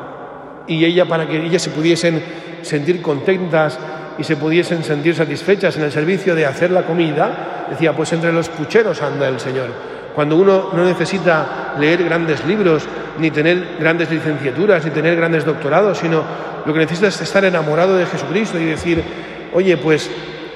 Y 0.68 0.84
ella, 0.84 1.06
para 1.06 1.26
que 1.26 1.44
ellas 1.44 1.62
se 1.62 1.70
pudiesen 1.70 2.22
sentir 2.62 3.02
contentas 3.02 3.78
y 4.18 4.24
se 4.24 4.36
pudiesen 4.36 4.84
sentir 4.84 5.14
satisfechas 5.14 5.76
en 5.76 5.84
el 5.84 5.92
servicio 5.92 6.34
de 6.34 6.46
hacer 6.46 6.70
la 6.70 6.82
comida, 6.82 7.66
decía, 7.70 7.94
pues 7.94 8.12
entre 8.12 8.32
los 8.32 8.48
pucheros 8.48 9.00
anda 9.02 9.28
el 9.28 9.40
Señor. 9.40 9.68
Cuando 10.14 10.36
uno 10.36 10.70
no 10.72 10.84
necesita 10.84 11.74
leer 11.78 12.04
grandes 12.04 12.44
libros, 12.44 12.84
ni 13.18 13.30
tener 13.30 13.76
grandes 13.78 14.10
licenciaturas, 14.10 14.84
ni 14.84 14.90
tener 14.90 15.16
grandes 15.16 15.44
doctorados, 15.44 15.98
sino 15.98 16.22
lo 16.66 16.72
que 16.72 16.80
necesita 16.80 17.08
es 17.08 17.20
estar 17.20 17.44
enamorado 17.44 17.96
de 17.96 18.06
Jesucristo 18.06 18.58
y 18.58 18.64
decir, 18.64 19.02
oye, 19.54 19.76
pues 19.76 20.10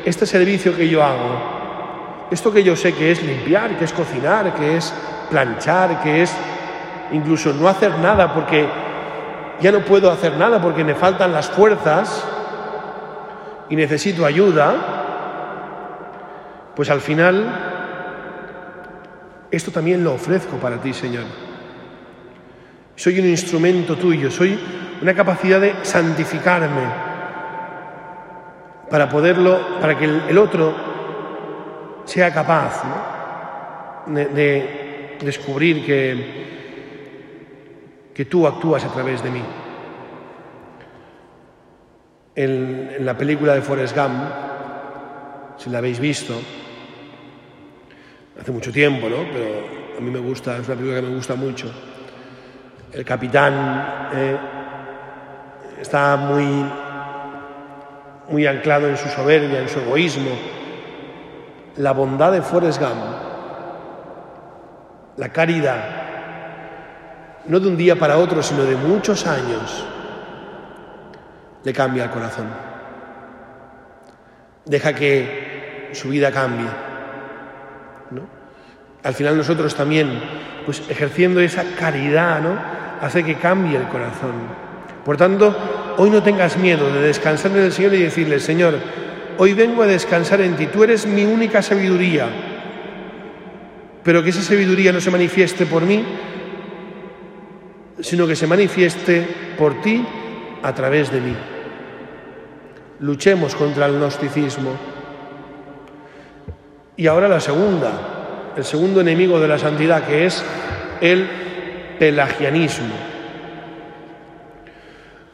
este 0.05 0.27
servicio 0.27 0.77
que 0.77 0.89
yo 0.89 1.03
hago, 1.03 2.29
esto 2.31 2.53
que 2.53 2.65
yo 2.65 2.75
sé 2.75 2.93
que 2.95 3.13
es 3.13 3.23
limpiar, 3.23 3.79
que 3.79 3.85
es 3.85 3.93
cocinar, 3.93 4.55
que 4.55 4.77
es 4.77 4.93
planchar, 5.31 6.03
que 6.03 6.23
es 6.23 6.35
incluso 7.13 7.53
no 7.53 7.69
hacer 7.69 7.99
nada 7.99 8.35
porque 8.35 8.67
ya 9.63 9.73
no 9.73 9.85
puedo 9.85 10.11
hacer 10.11 10.37
nada 10.37 10.61
porque 10.61 10.85
me 10.85 10.95
faltan 10.95 11.33
las 11.33 11.49
fuerzas 11.49 12.27
y 13.71 13.77
necesito 13.77 14.27
ayuda, 14.27 14.75
pues 16.75 16.91
al 16.91 17.01
final 17.01 17.71
esto 19.51 19.71
también 19.71 20.03
lo 20.03 20.15
ofrezco 20.15 20.57
para 20.57 20.79
ti, 20.79 20.93
Señor. 20.93 21.25
Soy 22.97 23.21
un 23.21 23.27
instrumento 23.27 23.97
tuyo, 23.97 24.31
soy 24.31 24.59
una 25.01 25.15
capacidad 25.15 25.61
de 25.61 25.75
santificarme 25.83 27.13
para 28.91 29.09
poderlo, 29.09 29.79
para 29.81 29.97
que 29.97 30.05
el, 30.05 30.37
otro 30.39 30.75
sea 32.05 32.33
capaz 32.33 32.83
de, 34.07 35.17
descubrir 35.21 35.87
que, 35.87 36.62
que 38.15 38.25
tú 38.27 38.47
actúas 38.47 38.85
a 38.85 38.93
través 38.93 39.23
de 39.23 39.31
mí. 39.31 39.43
En, 42.35 43.05
la 43.05 43.17
película 43.17 43.55
de 43.55 43.63
Forrest 43.63 43.97
Gump, 43.97 44.23
si 45.59 45.71
la 45.71 45.79
habéis 45.79 45.99
visto, 45.99 46.35
hace 48.41 48.53
mucho 48.53 48.73
tiempo, 48.73 49.09
¿no? 49.09 49.17
Pero 49.33 49.99
a 49.99 50.01
mí 50.01 50.11
me 50.11 50.19
gusta, 50.19 50.57
es 50.57 50.67
una 50.67 50.77
película 50.77 51.01
que 51.01 51.07
me 51.07 51.15
gusta 51.15 51.35
mucho. 51.35 51.71
El 52.93 53.05
capitán 53.05 54.11
eh, 54.15 54.37
está 55.81 56.17
muy, 56.17 56.65
muy 58.29 58.47
anclado 58.47 58.89
en 58.89 58.97
su 58.97 59.09
soberbia, 59.09 59.61
en 59.61 59.69
su 59.69 59.81
egoísmo. 59.81 60.31
La 61.77 61.93
bondad 61.93 62.33
de 62.33 62.43
Forrest 62.43 62.81
Gump, 62.81 63.03
la 65.17 65.29
caridad, 65.31 66.02
no 67.47 67.61
de 67.61 67.69
un 67.69 67.77
día 67.77 67.97
para 67.97 68.19
otro, 68.19 68.43
sino 68.43 68.65
de 68.65 68.77
muchos 68.77 69.27
años, 69.27 69.85
le 71.65 71.73
cambia 71.73 72.05
el 72.05 72.11
corazón. 72.11 72.47
Deja 74.65 74.95
que 74.95 75.91
su 75.93 76.09
vida 76.09 76.31
cambie. 76.31 76.69
Al 79.03 79.15
final 79.15 79.37
nosotros 79.37 79.75
también, 79.75 80.21
pues 80.65 80.83
ejerciendo 80.89 81.41
esa 81.41 81.65
caridad, 81.77 82.41
¿no? 82.41 82.57
Hace 83.01 83.25
que 83.25 83.35
cambie 83.35 83.77
el 83.77 83.89
corazón. 83.89 84.33
Por 85.05 85.17
tanto, 85.17 85.57
hoy 85.97 86.09
no 86.11 86.23
tengas 86.23 86.57
miedo 86.57 86.93
de 86.93 87.01
descansar 87.01 87.51
en 87.51 87.65
el 87.65 87.73
Señor 87.73 87.95
y 87.95 88.03
decirle, 88.03 88.39
Señor, 88.39 88.75
hoy 89.39 89.55
vengo 89.55 89.83
a 89.83 89.87
descansar 89.87 90.41
en 90.41 90.55
ti, 90.55 90.67
tú 90.67 90.85
eres 90.85 91.07
mi 91.07 91.25
única 91.25 91.63
sabiduría, 91.63 92.29
pero 94.05 94.23
que 94.23 94.31
esa 94.31 94.43
sabiduría 94.43 94.93
no 94.93 95.01
se 95.01 95.11
manifieste 95.11 95.67
por 95.67 95.83
mí, 95.83 96.05
sino 98.03 98.27
que 98.27 98.37
se 98.37 98.47
manifieste 98.47 99.27
por 99.57 99.81
ti 99.81 100.05
a 100.63 100.75
través 100.75 101.11
de 101.11 101.21
mí. 101.21 101.35
Luchemos 103.01 103.55
contra 103.55 103.87
el 103.87 103.95
gnosticismo. 103.95 104.71
Y 106.97 107.07
ahora 107.07 107.29
la 107.29 107.41
segunda, 107.41 108.53
el 108.57 108.65
segundo 108.65 109.01
enemigo 109.01 109.41
de 109.41 109.49
la 109.49 109.59
santidad, 109.59 110.05
que 110.05 110.27
es 110.27 110.45
el 111.01 111.27
pelagianismo. 111.99 112.95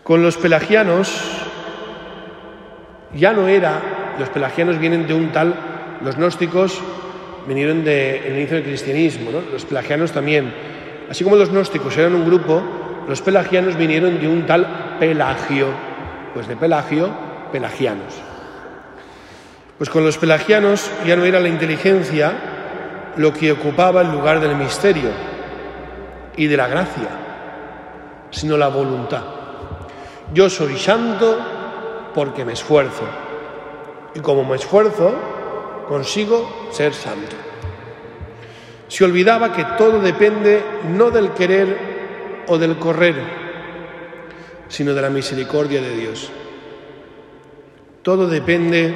Con 0.04 0.22
los 0.22 0.37
pelagianos 0.37 1.22
ya 3.14 3.33
no 3.33 3.48
era, 3.48 4.14
los 4.18 4.28
pelagianos 4.28 4.78
vienen 4.78 5.07
de 5.07 5.14
un 5.14 5.33
tal, 5.33 5.54
los 6.02 6.16
gnósticos 6.16 6.81
vinieron 7.46 7.85
del 7.85 8.37
inicio 8.37 8.57
del 8.57 8.64
cristianismo, 8.64 9.31
los 9.52 9.64
pelagianos 9.64 10.12
también. 10.12 10.77
Así 11.10 11.24
como 11.24 11.36
los 11.36 11.50
gnósticos 11.50 11.96
eran 11.96 12.14
un 12.14 12.26
grupo, 12.26 12.62
los 13.08 13.22
pelagianos 13.22 13.76
vinieron 13.76 14.20
de 14.20 14.28
un 14.28 14.44
tal 14.46 14.96
Pelagio, 14.98 15.68
pues 16.34 16.46
de 16.46 16.56
Pelagio, 16.56 17.08
pelagianos. 17.50 18.14
Pues 19.78 19.88
con 19.88 20.04
los 20.04 20.18
pelagianos 20.18 20.90
ya 21.06 21.16
no 21.16 21.24
era 21.24 21.40
la 21.40 21.48
inteligencia 21.48 22.32
lo 23.16 23.32
que 23.32 23.52
ocupaba 23.52 24.02
el 24.02 24.12
lugar 24.12 24.40
del 24.40 24.56
misterio 24.56 25.10
y 26.36 26.46
de 26.46 26.56
la 26.56 26.68
gracia, 26.68 27.08
sino 28.30 28.56
la 28.56 28.68
voluntad. 28.68 29.22
Yo 30.34 30.50
soy 30.50 30.76
santo 30.76 31.38
porque 32.14 32.44
me 32.44 32.52
esfuerzo 32.52 33.04
y 34.14 34.20
como 34.20 34.44
me 34.44 34.56
esfuerzo 34.56 35.14
consigo 35.88 36.68
ser 36.70 36.92
santo. 36.92 37.47
Se 38.88 39.05
olvidaba 39.05 39.53
que 39.53 39.64
todo 39.77 40.01
depende 40.01 40.64
no 40.96 41.11
del 41.11 41.33
querer 41.33 42.44
o 42.48 42.57
del 42.57 42.79
correr, 42.79 43.16
sino 44.68 44.94
de 44.94 45.03
la 45.03 45.11
misericordia 45.11 45.83
de 45.83 45.94
Dios. 45.94 46.31
Todo 48.03 48.27
depende 48.27 48.94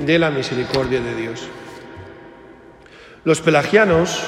de 0.00 0.18
la 0.18 0.30
misericordia 0.30 1.00
de 1.00 1.14
Dios. 1.14 1.46
Los 3.24 3.42
pelagianos, 3.42 4.24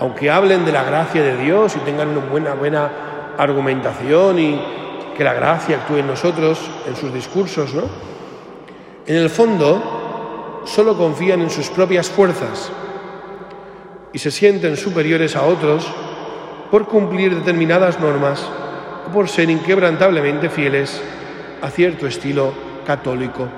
aunque 0.00 0.30
hablen 0.30 0.64
de 0.64 0.72
la 0.72 0.82
gracia 0.82 1.22
de 1.22 1.36
Dios 1.36 1.76
y 1.76 1.78
tengan 1.80 2.08
una 2.08 2.26
buena, 2.26 2.54
buena 2.54 2.90
argumentación 3.38 4.38
y 4.40 4.60
que 5.16 5.22
la 5.22 5.34
gracia 5.34 5.76
actúe 5.76 5.98
en 5.98 6.08
nosotros, 6.08 6.58
en 6.88 6.96
sus 6.96 7.14
discursos, 7.14 7.72
¿no? 7.72 7.84
En 9.06 9.16
el 9.16 9.30
fondo, 9.30 10.62
solo 10.66 10.96
confían 10.96 11.40
en 11.40 11.50
sus 11.50 11.68
propias 11.68 12.10
fuerzas 12.10 12.72
y 14.12 14.18
se 14.18 14.30
sienten 14.30 14.76
superiores 14.76 15.36
a 15.36 15.42
otros 15.42 15.86
por 16.70 16.86
cumplir 16.86 17.34
determinadas 17.34 17.98
normas 18.00 18.46
o 19.06 19.12
por 19.12 19.28
ser 19.28 19.50
inquebrantablemente 19.50 20.48
fieles 20.48 21.02
a 21.62 21.70
cierto 21.70 22.06
estilo 22.06 22.52
católico. 22.86 23.48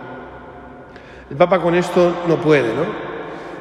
El 1.29 1.37
Papa 1.37 1.61
con 1.61 1.75
esto 1.75 2.25
no 2.27 2.37
puede, 2.37 2.75
¿no? 2.75 2.85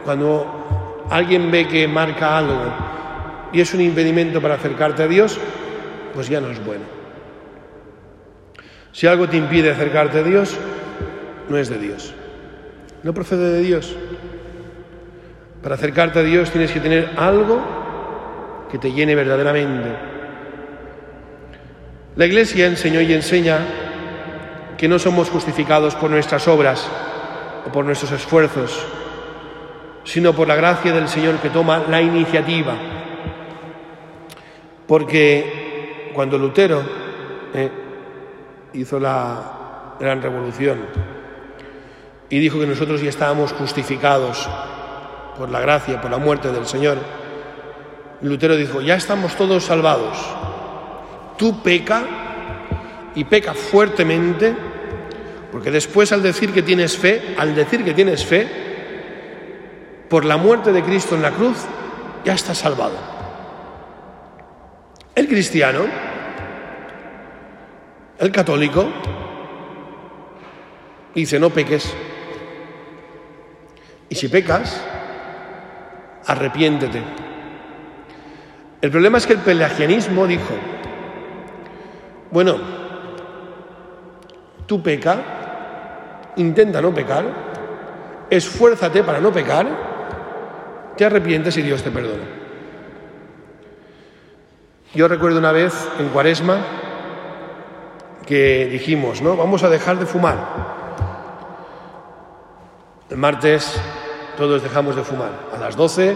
Cuando 0.03 1.05
alguien 1.09 1.51
ve 1.51 1.67
que 1.67 1.87
marca 1.87 2.37
algo 2.37 2.73
y 3.51 3.61
es 3.61 3.73
un 3.73 3.81
impedimento 3.81 4.41
para 4.41 4.55
acercarte 4.55 5.03
a 5.03 5.07
Dios, 5.07 5.39
pues 6.13 6.29
ya 6.29 6.41
no 6.41 6.49
es 6.49 6.63
bueno. 6.63 6.83
Si 8.91 9.07
algo 9.07 9.29
te 9.29 9.37
impide 9.37 9.71
acercarte 9.71 10.19
a 10.19 10.23
Dios, 10.23 10.57
no 11.47 11.57
es 11.57 11.69
de 11.69 11.77
Dios. 11.77 12.13
No 13.03 13.13
procede 13.13 13.53
de 13.53 13.61
Dios. 13.61 13.95
Para 15.61 15.75
acercarte 15.75 16.19
a 16.19 16.23
Dios 16.23 16.51
tienes 16.51 16.71
que 16.71 16.79
tener 16.79 17.11
algo 17.17 17.59
que 18.71 18.77
te 18.77 18.91
llene 18.91 19.15
verdaderamente. 19.15 19.89
La 22.15 22.25
Iglesia 22.25 22.67
enseñó 22.67 23.01
y 23.01 23.13
enseña 23.13 23.59
que 24.77 24.87
no 24.87 24.99
somos 24.99 25.29
justificados 25.29 25.95
por 25.95 26.09
nuestras 26.09 26.47
obras 26.47 26.87
o 27.67 27.71
por 27.71 27.83
nuestros 27.83 28.11
esfuerzos, 28.11 28.85
sino 30.05 30.33
por 30.33 30.47
la 30.47 30.55
gracia 30.55 30.93
del 30.93 31.09
Señor 31.09 31.35
que 31.39 31.49
toma 31.49 31.83
la 31.89 32.01
iniciativa. 32.01 32.75
Porque 34.87 36.11
cuando 36.13 36.37
Lutero 36.37 36.81
eh, 37.53 37.69
hizo 38.73 38.99
la 38.99 39.95
gran 39.99 40.21
revolución 40.21 40.79
y 42.29 42.39
dijo 42.39 42.59
que 42.59 42.67
nosotros 42.67 43.01
ya 43.01 43.09
estábamos 43.09 43.51
justificados 43.53 44.49
por 45.39 45.49
la 45.49 45.61
gracia, 45.61 46.01
por 46.01 46.11
la 46.11 46.17
muerte 46.17 46.51
del 46.51 46.67
Señor, 46.67 46.97
Lutero 48.21 48.57
dijo, 48.57 48.81
ya 48.81 48.95
estamos 48.95 49.37
todos 49.37 49.63
salvados. 49.63 50.17
Tú 51.37 51.63
peca 51.63 52.03
y 53.15 53.23
peca 53.23 53.53
fuertemente, 53.53 54.53
porque 55.49 55.71
después 55.71 56.11
al 56.11 56.21
decir 56.21 56.51
que 56.51 56.61
tienes 56.61 56.97
fe, 56.97 57.35
al 57.37 57.55
decir 57.55 57.85
que 57.85 57.93
tienes 57.93 58.25
fe, 58.25 58.47
por 60.09 60.25
la 60.25 60.35
muerte 60.35 60.73
de 60.73 60.83
Cristo 60.83 61.15
en 61.15 61.21
la 61.21 61.31
cruz, 61.31 61.59
ya 62.25 62.33
estás 62.33 62.57
salvado. 62.57 62.97
El 65.15 65.29
cristiano, 65.29 65.85
el 68.17 68.29
católico, 68.29 68.89
dice, 71.15 71.39
no 71.39 71.49
peques. 71.49 71.93
Y 74.09 74.15
si 74.15 74.27
pecas, 74.27 74.83
arrepiéntete. 76.29 77.01
El 78.81 78.91
problema 78.91 79.17
es 79.17 79.25
que 79.25 79.33
el 79.33 79.39
pelagianismo 79.39 80.27
dijo, 80.27 80.53
bueno, 82.29 82.57
tú 84.67 84.81
peca, 84.83 85.17
intenta 86.35 86.81
no 86.81 86.93
pecar, 86.93 87.25
esfuérzate 88.29 89.03
para 89.03 89.19
no 89.19 89.31
pecar, 89.31 89.67
te 90.95 91.03
arrepientes 91.03 91.57
y 91.57 91.63
Dios 91.63 91.81
te 91.81 91.89
perdona. 91.89 92.23
Yo 94.93 95.07
recuerdo 95.07 95.39
una 95.39 95.51
vez 95.51 95.73
en 95.99 96.09
Cuaresma 96.09 96.57
que 98.25 98.67
dijimos, 98.67 99.21
¿no? 99.23 99.35
Vamos 99.35 99.63
a 99.63 99.69
dejar 99.69 99.97
de 99.97 100.05
fumar. 100.05 100.37
El 103.09 103.17
martes 103.17 103.81
todos 104.39 104.63
dejamos 104.63 104.95
de 104.95 105.03
fumar. 105.03 105.31
A 105.53 105.57
las 105.59 105.75
12 105.75 106.15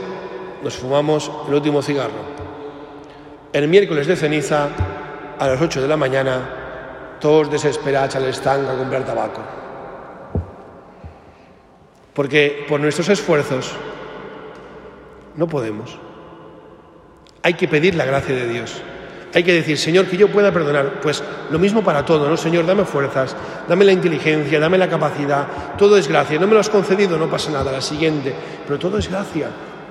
nos 0.64 0.78
fumamos 0.78 1.30
el 1.46 1.56
último 1.56 1.82
cigarro. 1.82 2.24
El 3.52 3.68
miércoles 3.68 4.08
de 4.08 4.16
ceniza, 4.16 4.70
a 5.38 5.46
las 5.46 5.62
8 5.62 5.82
de 5.82 5.88
la 5.90 5.98
mañana, 5.98 7.18
todos 7.20 7.52
desesperados 7.52 8.16
al 8.16 8.24
estanco 8.24 8.72
a 8.72 8.78
comprar 8.78 9.04
tabaco. 9.04 9.42
Porque 12.14 12.66
por 12.70 12.80
nuestros 12.80 13.10
esfuerzos 13.10 13.74
no 15.36 15.48
podemos. 15.48 16.00
Hay 17.42 17.56
que 17.56 17.68
pedir 17.68 17.96
la 17.96 18.06
gracia 18.06 18.34
de 18.34 18.48
Dios. 18.48 18.82
Hay 19.34 19.44
que 19.44 19.54
decir, 19.54 19.78
Señor, 19.78 20.06
que 20.06 20.16
yo 20.16 20.28
pueda 20.28 20.52
perdonar. 20.52 21.00
Pues 21.02 21.24
lo 21.50 21.58
mismo 21.58 21.84
para 21.84 22.06
todo, 22.06 22.30
¿no? 22.30 22.38
Señor, 22.38 22.66
dame 22.66 22.86
fuerzas, 22.86 23.36
dame 23.68 23.84
la 23.84 23.92
inteligencia, 23.92 24.60
dame 24.60 24.78
la 24.78 24.88
capacidad. 24.88 25.48
Todo 25.78 25.98
es 25.98 26.08
gracia. 26.08 26.40
No 26.40 26.46
me 26.46 26.54
lo 26.54 26.60
has 26.60 26.70
concedido, 26.70 27.18
no 27.18 27.30
pasa 27.30 27.52
nada. 27.52 27.72
La 27.72 27.82
siguiente. 27.82 28.34
Pero 28.68 28.78
todo 28.78 29.00
es 29.00 29.10
gracia. 29.10 29.48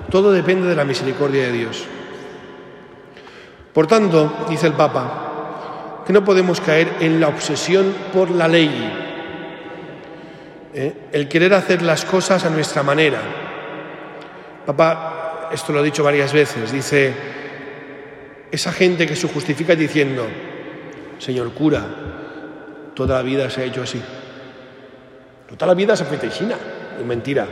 Todo 0.09 0.31
depende 0.31 0.67
de 0.67 0.75
la 0.75 0.85
misericordia 0.85 1.43
de 1.43 1.51
Dios. 1.51 1.83
Por 3.73 3.87
tanto, 3.87 4.45
dice 4.49 4.67
el 4.67 4.73
Papa, 4.73 6.03
que 6.05 6.13
no 6.13 6.23
podemos 6.23 6.61
caer 6.61 6.97
en 6.99 7.19
la 7.19 7.27
obsesión 7.27 7.93
por 8.13 8.29
la 8.29 8.47
ley, 8.47 8.69
¿eh? 10.73 10.93
el 11.11 11.27
querer 11.27 11.53
hacer 11.53 11.81
las 11.81 12.05
cosas 12.05 12.45
a 12.45 12.49
nuestra 12.49 12.83
manera. 12.83 13.19
Papá, 14.65 15.49
esto 15.51 15.73
lo 15.73 15.79
ha 15.79 15.83
dicho 15.83 16.03
varias 16.03 16.31
veces, 16.31 16.71
dice, 16.71 17.13
esa 18.53 18.71
gente 18.71 19.07
que 19.07 19.15
se 19.15 19.27
justifica 19.27 19.75
diciendo, 19.75 20.27
señor 21.17 21.51
cura, 21.53 21.83
toda 22.93 23.15
la 23.15 23.23
vida 23.23 23.49
se 23.49 23.61
ha 23.61 23.63
hecho 23.65 23.81
así. 23.81 23.99
Toda 25.47 25.65
la 25.65 25.73
vida 25.73 25.95
se 25.95 26.03
ha 26.03 26.05
fet 26.05 26.27
aixina. 26.29 26.59
És 26.93 27.01
mentira. 27.09 27.47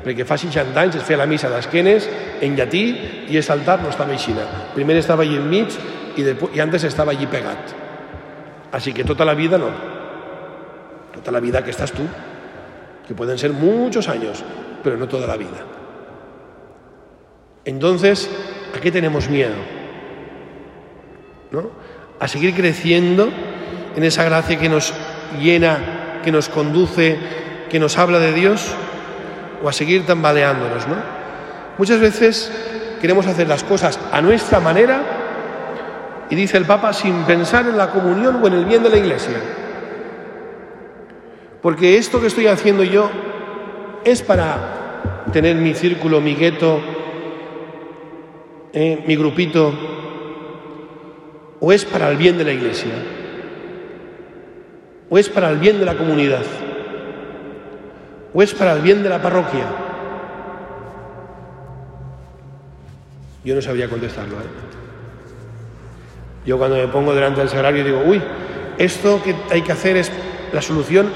Perquè 0.00 0.24
fa 0.24 0.38
60 0.40 0.80
anys 0.80 0.96
es 0.96 1.04
feia 1.04 1.20
la 1.20 1.28
missa 1.28 1.50
d'esquenes 1.52 2.08
en 2.40 2.56
llatí 2.56 2.82
i 3.28 3.36
el 3.36 3.52
altar 3.52 3.82
no 3.82 3.92
estava 3.92 4.16
aixina. 4.16 4.48
Primer 4.72 4.96
estava 4.96 5.28
allí 5.28 5.36
enmig 5.36 5.76
i, 6.16 6.24
després, 6.24 6.56
i 6.56 6.64
antes 6.64 6.88
estava 6.88 7.12
allí 7.12 7.28
pegat. 7.28 7.76
Així 8.72 8.96
que 8.96 9.04
tota 9.04 9.28
la 9.28 9.36
vida 9.36 9.60
no. 9.60 9.68
Tota 11.12 11.36
la 11.36 11.44
vida 11.44 11.60
que 11.60 11.76
estàs 11.76 11.92
tu. 11.92 12.08
Que 13.04 13.14
pueden 13.14 13.36
ser 13.36 13.52
muchos 13.52 14.08
años, 14.08 14.42
pero 14.82 14.96
no 14.96 15.06
toda 15.06 15.26
la 15.26 15.36
vida. 15.36 15.60
Entonces, 17.66 18.30
¿a 18.74 18.80
qué 18.80 18.90
tenemos 18.90 19.28
miedo? 19.28 19.75
A 22.18 22.28
seguir 22.28 22.54
creciendo 22.54 23.28
en 23.96 24.04
esa 24.04 24.24
gracia 24.24 24.58
que 24.58 24.68
nos 24.68 24.92
llena, 25.40 26.20
que 26.22 26.32
nos 26.32 26.48
conduce, 26.48 27.18
que 27.68 27.78
nos 27.78 27.98
habla 27.98 28.18
de 28.18 28.32
Dios, 28.32 28.74
o 29.62 29.68
a 29.68 29.72
seguir 29.72 30.06
tambaleándonos, 30.06 30.86
¿no? 30.86 30.96
Muchas 31.78 32.00
veces 32.00 32.52
queremos 33.00 33.26
hacer 33.26 33.48
las 33.48 33.62
cosas 33.64 33.98
a 34.12 34.22
nuestra 34.22 34.60
manera 34.60 35.02
y 36.30 36.34
dice 36.34 36.56
el 36.56 36.64
Papa 36.64 36.92
sin 36.92 37.24
pensar 37.24 37.66
en 37.66 37.76
la 37.76 37.90
comunión 37.90 38.40
o 38.42 38.46
en 38.46 38.54
el 38.54 38.64
bien 38.64 38.82
de 38.82 38.90
la 38.90 38.96
Iglesia. 38.96 39.36
Porque 41.62 41.98
esto 41.98 42.20
que 42.20 42.28
estoy 42.28 42.46
haciendo 42.46 42.82
yo 42.84 43.10
es 44.04 44.22
para 44.22 45.24
tener 45.32 45.56
mi 45.56 45.74
círculo, 45.74 46.20
mi 46.20 46.34
gueto, 46.34 46.80
eh, 48.72 49.04
mi 49.06 49.16
grupito, 49.16 49.72
o 51.60 51.72
es 51.72 51.84
para 51.84 52.10
el 52.10 52.16
bien 52.16 52.38
de 52.38 52.44
la 52.44 52.52
Iglesia, 52.52 52.92
o 55.08 55.18
es 55.18 55.28
para 55.28 55.50
el 55.50 55.58
bien 55.58 55.78
de 55.78 55.84
la 55.84 55.96
comunidad, 55.96 56.44
o 58.34 58.42
es 58.42 58.52
para 58.54 58.72
el 58.72 58.82
bien 58.82 59.02
de 59.02 59.08
la 59.08 59.22
parroquia. 59.22 59.64
Yo 63.44 63.54
no 63.54 63.62
sabría 63.62 63.88
contestarlo. 63.88 64.36
¿eh? 64.36 64.66
Yo 66.44 66.58
cuando 66.58 66.76
me 66.76 66.88
pongo 66.88 67.14
delante 67.14 67.40
del 67.40 67.48
sagrario 67.48 67.84
digo, 67.84 68.02
uy, 68.04 68.20
esto 68.78 69.22
que 69.22 69.34
hay 69.50 69.62
que 69.62 69.72
hacer 69.72 69.96
es 69.96 70.10
la 70.52 70.60
solución, 70.60 71.10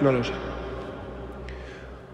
no 0.00 0.12
lo 0.12 0.24
sé. 0.24 0.32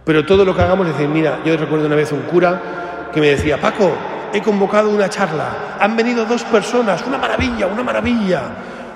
Pero 0.05 0.27
todo 0.27 0.44
lo 0.44 0.55
que 0.55 0.62
hagamos 0.62 0.87
es 0.88 0.94
decir, 0.94 1.09
mira, 1.09 1.40
yo 1.44 1.57
recuerdo 1.57 1.87
una 1.87 1.96
vez 1.96 2.11
un 2.12 2.22
cura 2.22 3.11
que 3.12 3.20
me 3.20 3.29
decía, 3.29 3.61
Paco, 3.61 3.92
he 4.33 4.40
convocado 4.40 4.90
una 4.90 5.09
charla, 5.09 5.77
han 5.79 5.97
venido 5.97 6.25
dos 6.25 6.42
personas, 6.45 7.05
una 7.07 7.18
maravilla, 7.18 7.66
una 7.66 7.83
maravilla. 7.83 8.42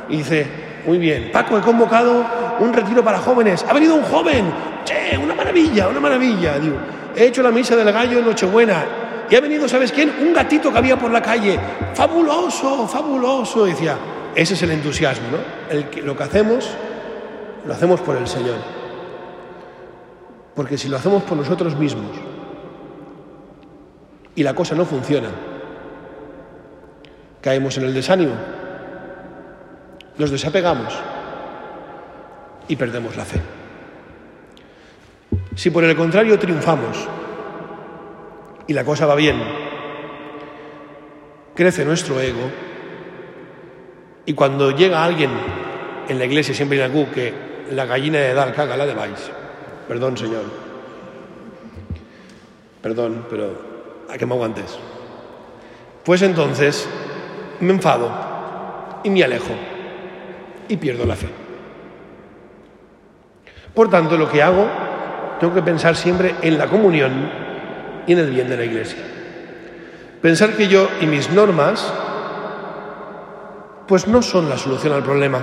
Y 0.08 0.18
dice, 0.18 0.46
muy 0.86 0.98
bien, 0.98 1.30
Paco, 1.32 1.58
he 1.58 1.60
convocado 1.60 2.24
un 2.60 2.72
retiro 2.72 3.04
para 3.04 3.18
jóvenes, 3.18 3.64
ha 3.68 3.72
venido 3.72 3.94
un 3.94 4.02
joven, 4.02 4.52
che, 4.84 5.16
una 5.16 5.34
maravilla, 5.34 5.88
una 5.88 6.00
maravilla. 6.00 6.58
Digo, 6.58 6.76
he 7.14 7.26
hecho 7.26 7.42
la 7.42 7.50
misa 7.50 7.76
del 7.76 7.92
gallo 7.92 8.18
en 8.18 8.24
Nochebuena 8.24 8.84
y 9.28 9.34
ha 9.34 9.40
venido, 9.40 9.68
¿sabes 9.68 9.92
quién? 9.92 10.14
Un 10.20 10.32
gatito 10.32 10.72
que 10.72 10.78
había 10.78 10.96
por 10.98 11.10
la 11.10 11.20
calle, 11.20 11.58
fabuloso, 11.94 12.86
fabuloso. 12.86 13.64
Decía, 13.64 13.96
ese 14.34 14.54
es 14.54 14.62
el 14.62 14.70
entusiasmo, 14.70 15.26
¿no? 15.30 16.02
Lo 16.04 16.16
que 16.16 16.22
hacemos, 16.22 16.70
lo 17.66 17.72
hacemos 17.72 18.00
por 18.00 18.16
el 18.16 18.26
Señor. 18.28 18.56
Porque 20.54 20.78
si 20.78 20.88
lo 20.88 20.96
hacemos 20.96 21.22
por 21.24 21.36
nosotros 21.36 21.76
mismos, 21.76 22.12
y 24.36 24.42
la 24.42 24.54
cosa 24.54 24.74
no 24.76 24.84
funciona. 24.84 25.30
Caemos 27.40 27.76
en 27.78 27.84
el 27.84 27.94
desánimo, 27.94 28.34
nos 30.18 30.30
desapegamos 30.30 30.94
y 32.68 32.76
perdemos 32.76 33.16
la 33.16 33.24
fe. 33.24 33.40
Si 35.54 35.70
por 35.70 35.84
el 35.84 35.96
contrario 35.96 36.38
triunfamos 36.38 37.08
y 38.66 38.72
la 38.74 38.84
cosa 38.84 39.06
va 39.06 39.14
bien, 39.14 39.42
crece 41.54 41.84
nuestro 41.84 42.20
ego 42.20 42.50
y 44.26 44.34
cuando 44.34 44.72
llega 44.72 45.02
alguien 45.02 45.30
en 46.08 46.18
la 46.18 46.26
iglesia 46.26 46.54
siempre 46.54 46.78
en 46.78 46.84
algú 46.84 47.10
que 47.10 47.32
la 47.70 47.86
gallina 47.86 48.18
de 48.18 48.34
dar 48.34 48.52
caga 48.54 48.76
la 48.76 48.86
de 48.86 48.94
vais. 48.94 49.30
Perdón, 49.88 50.16
señor. 50.16 50.44
Perdón, 52.82 53.26
pero 53.30 53.65
a 54.08 54.16
que 54.16 54.26
me 54.26 54.34
aguantes. 54.34 54.78
Pues 56.04 56.22
entonces 56.22 56.88
me 57.60 57.72
enfado 57.72 58.10
y 59.02 59.10
me 59.10 59.24
alejo 59.24 59.54
y 60.68 60.76
pierdo 60.76 61.04
la 61.04 61.16
fe. 61.16 61.28
Por 63.74 63.90
tanto, 63.90 64.16
lo 64.16 64.30
que 64.30 64.42
hago, 64.42 64.68
tengo 65.38 65.54
que 65.54 65.62
pensar 65.62 65.96
siempre 65.96 66.34
en 66.42 66.56
la 66.56 66.66
comunión 66.66 67.30
y 68.06 68.12
en 68.12 68.18
el 68.18 68.30
bien 68.30 68.48
de 68.48 68.56
la 68.56 68.64
Iglesia. 68.64 68.98
Pensar 70.22 70.56
que 70.56 70.68
yo 70.68 70.88
y 71.00 71.06
mis 71.06 71.30
normas, 71.30 71.92
pues 73.86 74.08
no 74.08 74.22
son 74.22 74.48
la 74.48 74.56
solución 74.56 74.94
al 74.94 75.02
problema. 75.02 75.40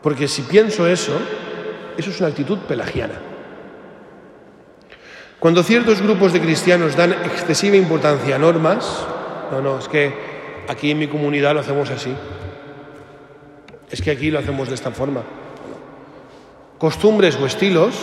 Porque 0.00 0.28
si 0.28 0.42
pienso 0.42 0.86
eso, 0.86 1.12
eso 1.96 2.10
es 2.10 2.20
una 2.20 2.28
actitud 2.28 2.58
pelagiana. 2.60 3.14
Cuando 5.38 5.62
ciertos 5.62 6.02
grupos 6.02 6.32
de 6.32 6.40
cristianos 6.40 6.96
dan 6.96 7.12
excesiva 7.12 7.76
importancia 7.76 8.36
a 8.36 8.38
normas, 8.38 9.06
no, 9.52 9.60
no, 9.62 9.78
es 9.78 9.88
que 9.88 10.12
aquí 10.68 10.90
en 10.90 10.98
mi 10.98 11.06
comunidad 11.06 11.54
lo 11.54 11.60
hacemos 11.60 11.90
así. 11.90 12.12
Es 13.90 14.02
que 14.02 14.10
aquí 14.10 14.30
lo 14.30 14.40
hacemos 14.40 14.68
de 14.68 14.74
esta 14.74 14.90
forma. 14.90 15.22
Costumbres 16.78 17.36
o 17.36 17.46
estilos, 17.46 17.94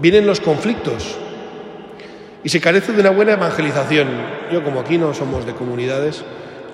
vienen 0.00 0.26
los 0.26 0.40
conflictos 0.40 1.16
y 2.44 2.48
se 2.48 2.60
carece 2.60 2.92
de 2.92 3.00
una 3.00 3.10
buena 3.10 3.32
evangelización. 3.32 4.08
Yo 4.52 4.62
como 4.62 4.80
aquí 4.80 4.98
no 4.98 5.12
somos 5.12 5.44
de 5.44 5.54
comunidades, 5.54 6.24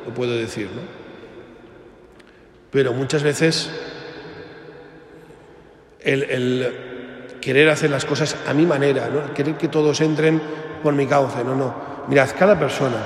lo 0.06 0.12
puedo 0.12 0.32
decir, 0.36 0.66
¿no? 0.66 0.82
Pero 2.70 2.92
muchas 2.92 3.22
veces 3.22 3.70
el, 6.00 6.91
querer 7.42 7.68
hacer 7.68 7.90
las 7.90 8.06
cosas 8.06 8.36
a 8.48 8.54
mi 8.54 8.64
manera, 8.64 9.10
¿no? 9.12 9.34
querer 9.34 9.56
que 9.56 9.68
todos 9.68 10.00
entren 10.00 10.40
por 10.82 10.94
mi 10.94 11.06
cauce, 11.06 11.44
no, 11.44 11.54
no. 11.54 11.74
Mirad, 12.06 12.30
cada 12.38 12.58
persona 12.58 12.96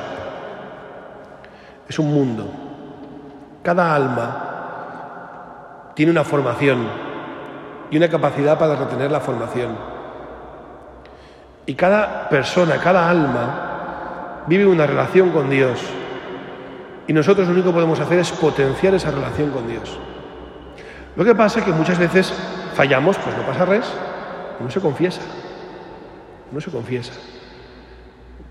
es 1.88 1.98
un 1.98 2.12
mundo, 2.12 2.46
cada 3.62 3.94
alma 3.94 5.92
tiene 5.94 6.12
una 6.12 6.22
formación 6.22 6.86
y 7.90 7.96
una 7.96 8.08
capacidad 8.08 8.58
para 8.58 8.76
retener 8.76 9.10
la 9.10 9.20
formación. 9.20 9.76
Y 11.64 11.74
cada 11.74 12.28
persona, 12.28 12.76
cada 12.76 13.08
alma 13.08 14.42
vive 14.46 14.66
una 14.66 14.86
relación 14.86 15.30
con 15.30 15.48
Dios. 15.48 15.80
Y 17.06 17.12
nosotros 17.12 17.46
lo 17.46 17.54
único 17.54 17.70
que 17.70 17.74
podemos 17.74 18.00
hacer 18.00 18.18
es 18.18 18.30
potenciar 18.32 18.94
esa 18.94 19.10
relación 19.10 19.50
con 19.50 19.66
Dios. 19.66 19.98
Lo 21.16 21.24
que 21.24 21.34
pasa 21.34 21.60
es 21.60 21.64
que 21.64 21.72
muchas 21.72 21.98
veces 21.98 22.32
fallamos, 22.74 23.16
pues 23.16 23.34
no 23.36 23.42
pasa 23.44 23.64
res, 23.64 23.90
no 24.60 24.70
se 24.70 24.80
confiesa, 24.80 25.20
no 26.52 26.60
se 26.60 26.70
confiesa. 26.70 27.12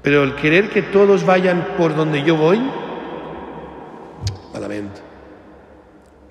Pero 0.02 0.24
el 0.24 0.36
querer 0.36 0.70
que 0.70 0.84
todos 0.84 1.26
vayan 1.26 1.70
por 1.78 1.96
donde 1.96 2.24
yo 2.24 2.36
voy, 2.36 2.62
malamente, 4.54 5.02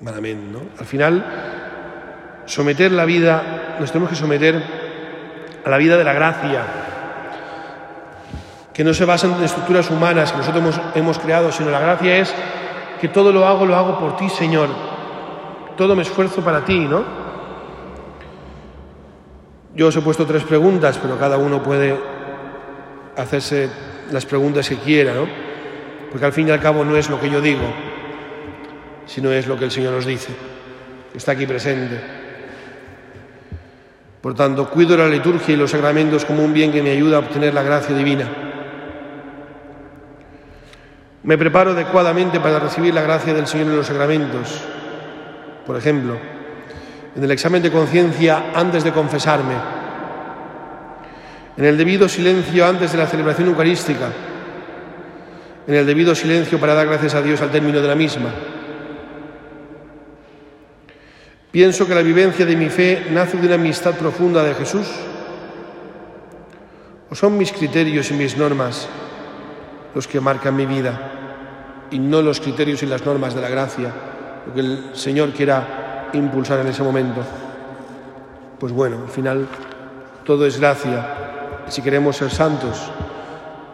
malamente, 0.01 0.53
¿no? 0.53 0.61
Al 0.79 0.87
final, 0.87 2.45
someter 2.47 2.93
la 2.93 3.05
vida, 3.05 3.77
nos 3.81 3.91
tenemos 3.91 4.11
que 4.11 4.17
someter 4.17 4.63
a 5.65 5.69
la 5.69 5.77
vida 5.79 5.97
de 5.97 6.05
la 6.05 6.13
gracia, 6.13 6.63
que 8.73 8.85
no 8.85 8.95
se 8.95 9.05
basa 9.05 9.27
en 9.27 9.43
estructuras 9.43 9.91
humanas 9.91 10.33
que 10.33 10.39
nosotros 10.39 10.63
hemos, 10.63 10.81
hemos 10.95 11.19
creado, 11.19 11.51
sino 11.53 11.71
la 11.71 11.81
gracia 11.81 12.19
es 12.19 12.35
que 13.01 13.09
todo 13.09 13.33
lo 13.33 13.47
hago, 13.47 13.67
lo 13.67 13.77
hago 13.77 13.99
por 13.99 14.17
ti, 14.17 14.29
Señor. 14.29 14.69
Todo 15.77 15.97
me 15.97 16.03
esfuerzo 16.03 16.43
para 16.43 16.65
ti, 16.65 16.79
¿no? 16.79 17.24
Yo 19.75 19.89
os 19.89 19.97
he 19.97 20.01
puesto 20.01 20.25
tres 20.25 20.45
preguntas, 20.45 20.99
pero 21.03 21.19
cada 21.19 21.37
uno 21.37 21.63
puede 21.63 21.99
hacerse 23.17 23.69
las 24.13 24.25
preguntas 24.25 24.69
que 24.69 24.77
quiera, 24.77 25.15
¿no? 25.15 25.27
Porque 26.11 26.27
al 26.27 26.33
fin 26.33 26.47
y 26.47 26.53
al 26.53 26.61
cabo 26.61 26.85
no 26.85 26.97
es 26.97 27.11
lo 27.11 27.19
que 27.19 27.29
yo 27.29 27.41
digo, 27.41 27.67
sino 29.07 29.33
es 29.33 29.49
lo 29.49 29.59
que 29.59 29.65
el 29.65 29.73
Señor 29.73 29.93
nos 29.95 30.07
dice. 30.07 30.33
Está 31.13 31.33
aquí 31.33 31.45
presente. 31.45 32.01
Por 34.21 34.35
tanto, 34.35 34.71
cuido 34.71 34.97
la 34.97 35.09
liturgia 35.09 35.55
y 35.55 35.57
los 35.57 35.73
sacramentos 35.73 36.25
como 36.25 36.45
un 36.45 36.55
bien 36.55 36.71
que 36.71 36.83
me 36.83 36.91
ayuda 36.91 37.17
a 37.17 37.21
obtener 37.21 37.53
la 37.53 37.63
gracia 37.63 37.97
divina. 37.97 38.29
Me 41.25 41.37
preparo 41.37 41.73
adecuadamente 41.73 42.39
para 42.39 42.61
recibir 42.61 42.95
la 42.95 43.03
gracia 43.03 43.35
del 43.35 43.47
Señor 43.47 43.69
en 43.69 43.77
los 43.77 43.87
sacramentos. 43.87 44.63
Por 45.67 45.77
ejemplo, 45.77 46.17
en 47.16 47.22
el 47.22 47.31
examen 47.31 47.62
de 47.62 47.70
conciencia 47.70 48.53
antes 48.55 48.83
de 48.83 48.92
confesarme, 48.92 49.55
en 51.57 51.64
el 51.64 51.79
debido 51.79 52.09
silencio 52.09 52.66
antes 52.66 52.92
de 52.92 52.98
la 52.98 53.07
celebración 53.07 53.48
eucarística, 53.48 54.11
en 55.66 55.74
el 55.74 55.87
debido 55.87 56.14
silencio 56.14 56.59
para 56.59 56.74
dar 56.74 56.87
gracias 56.87 57.14
a 57.14 57.22
Dios 57.22 57.40
al 57.40 57.50
término 57.50 57.81
de 57.81 57.88
la 57.88 57.94
misma. 57.94 58.31
Pienso 61.50 61.87
que 61.87 61.94
la 61.94 62.03
vivencia 62.03 62.44
de 62.44 62.57
mi 62.57 62.68
fe 62.68 63.07
nace 63.12 63.37
de 63.37 63.46
una 63.46 63.55
amistad 63.55 63.94
profunda 63.94 64.42
de 64.42 64.55
Jesús. 64.55 64.88
¿O 67.09 67.14
son 67.14 67.38
mis 67.38 67.53
criterios 67.53 68.11
y 68.11 68.14
mis 68.14 68.37
normas 68.37 68.88
los 69.94 70.09
que 70.09 70.18
marcan 70.18 70.57
mi 70.57 70.66
vida 70.66 71.12
y 71.92 72.00
no 72.00 72.22
los 72.22 72.40
criterios 72.40 72.83
y 72.83 72.87
las 72.87 73.07
normas 73.07 73.37
de 73.37 73.40
la 73.40 73.48
gracia, 73.48 73.92
lo 74.48 74.53
que 74.53 74.61
el 74.61 74.90
Señor 74.94 75.31
quiera 75.31 75.84
impulsar 76.12 76.61
en 76.61 76.69
ese 76.69 76.83
momento. 76.83 77.23
Pues 78.59 78.73
bueno, 78.73 79.03
al 79.05 79.11
final 79.11 79.47
todo 80.25 80.47
es 80.47 80.59
gracia. 80.59 81.07
Si 81.69 81.83
queremos 81.83 82.17
ser 82.17 82.31
santos, 82.31 82.90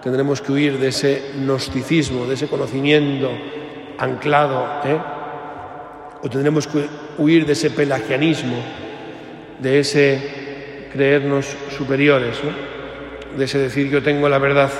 tendremos 0.02 0.40
que 0.40 0.52
huir 0.52 0.78
de 0.78 0.88
ese 0.88 1.32
gnosticismo, 1.36 2.26
de 2.26 2.34
ese 2.34 2.48
conocimiento 2.48 3.30
anclado, 3.98 4.64
¿eh? 4.84 4.98
o 6.22 6.28
tendremos 6.28 6.66
que 6.66 6.86
huir 7.18 7.46
de 7.46 7.52
ese 7.52 7.70
pelagianismo, 7.70 8.56
de 9.58 9.80
ese 9.80 10.88
creernos 10.92 11.46
superiores, 11.76 12.40
de 13.36 13.44
ese 13.44 13.58
decir 13.58 13.88
yo 13.90 14.02
tengo 14.02 14.28
la 14.28 14.38
verdad 14.38 14.70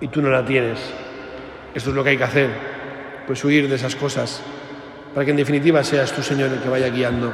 y 0.00 0.08
tú 0.08 0.20
no 0.20 0.30
la 0.30 0.44
tienes. 0.44 0.78
Esto 1.74 1.90
es 1.90 1.96
lo 1.96 2.04
que 2.04 2.10
hay 2.10 2.16
que 2.16 2.24
hacer, 2.24 2.50
pues 3.26 3.44
huir 3.44 3.68
de 3.68 3.76
esas 3.76 3.96
cosas 3.96 4.42
para 5.14 5.24
que 5.24 5.30
en 5.30 5.36
definitiva 5.36 5.84
seas 5.84 6.12
tú, 6.12 6.22
Señor, 6.22 6.50
el 6.50 6.58
que 6.58 6.68
vaya 6.68 6.88
guiando 6.88 7.32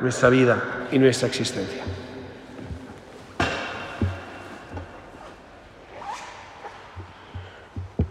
nuestra 0.00 0.28
vida 0.28 0.88
y 0.90 0.98
nuestra 0.98 1.28
existencia. 1.28 1.84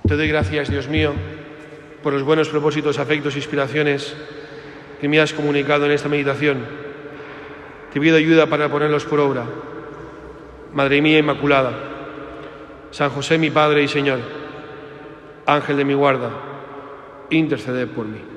Te 0.08 0.16
doy 0.16 0.28
gracias, 0.30 0.70
Dios 0.70 0.88
mío, 0.88 1.14
por 2.02 2.14
los 2.14 2.24
buenos 2.24 2.48
propósitos, 2.50 3.00
afectos 3.00 3.36
e 3.36 3.40
inspiraciones 3.40 4.16
que 5.00 5.10
me 5.10 5.20
has 5.20 5.34
comunicado 5.34 5.86
en 5.86 5.92
esta 5.92 6.10
meditación. 6.10 6.66
Te 7.94 8.00
pido 8.00 8.16
ayuda 8.16 8.48
para 8.48 8.70
ponerlos 8.70 9.04
por 9.04 9.20
obra. 9.20 9.44
Madre 10.74 11.02
mía 11.02 11.20
Inmaculada, 11.20 11.74
San 12.92 13.10
José 13.10 13.38
mi 13.38 13.52
Padre 13.52 13.84
y 13.84 13.90
Señor, 13.90 14.20
Ángel 15.46 15.76
de 15.76 15.86
mi 15.86 15.94
guarda, 15.94 16.30
intercede 17.30 17.88
por 17.88 18.06
mí. 18.06 18.31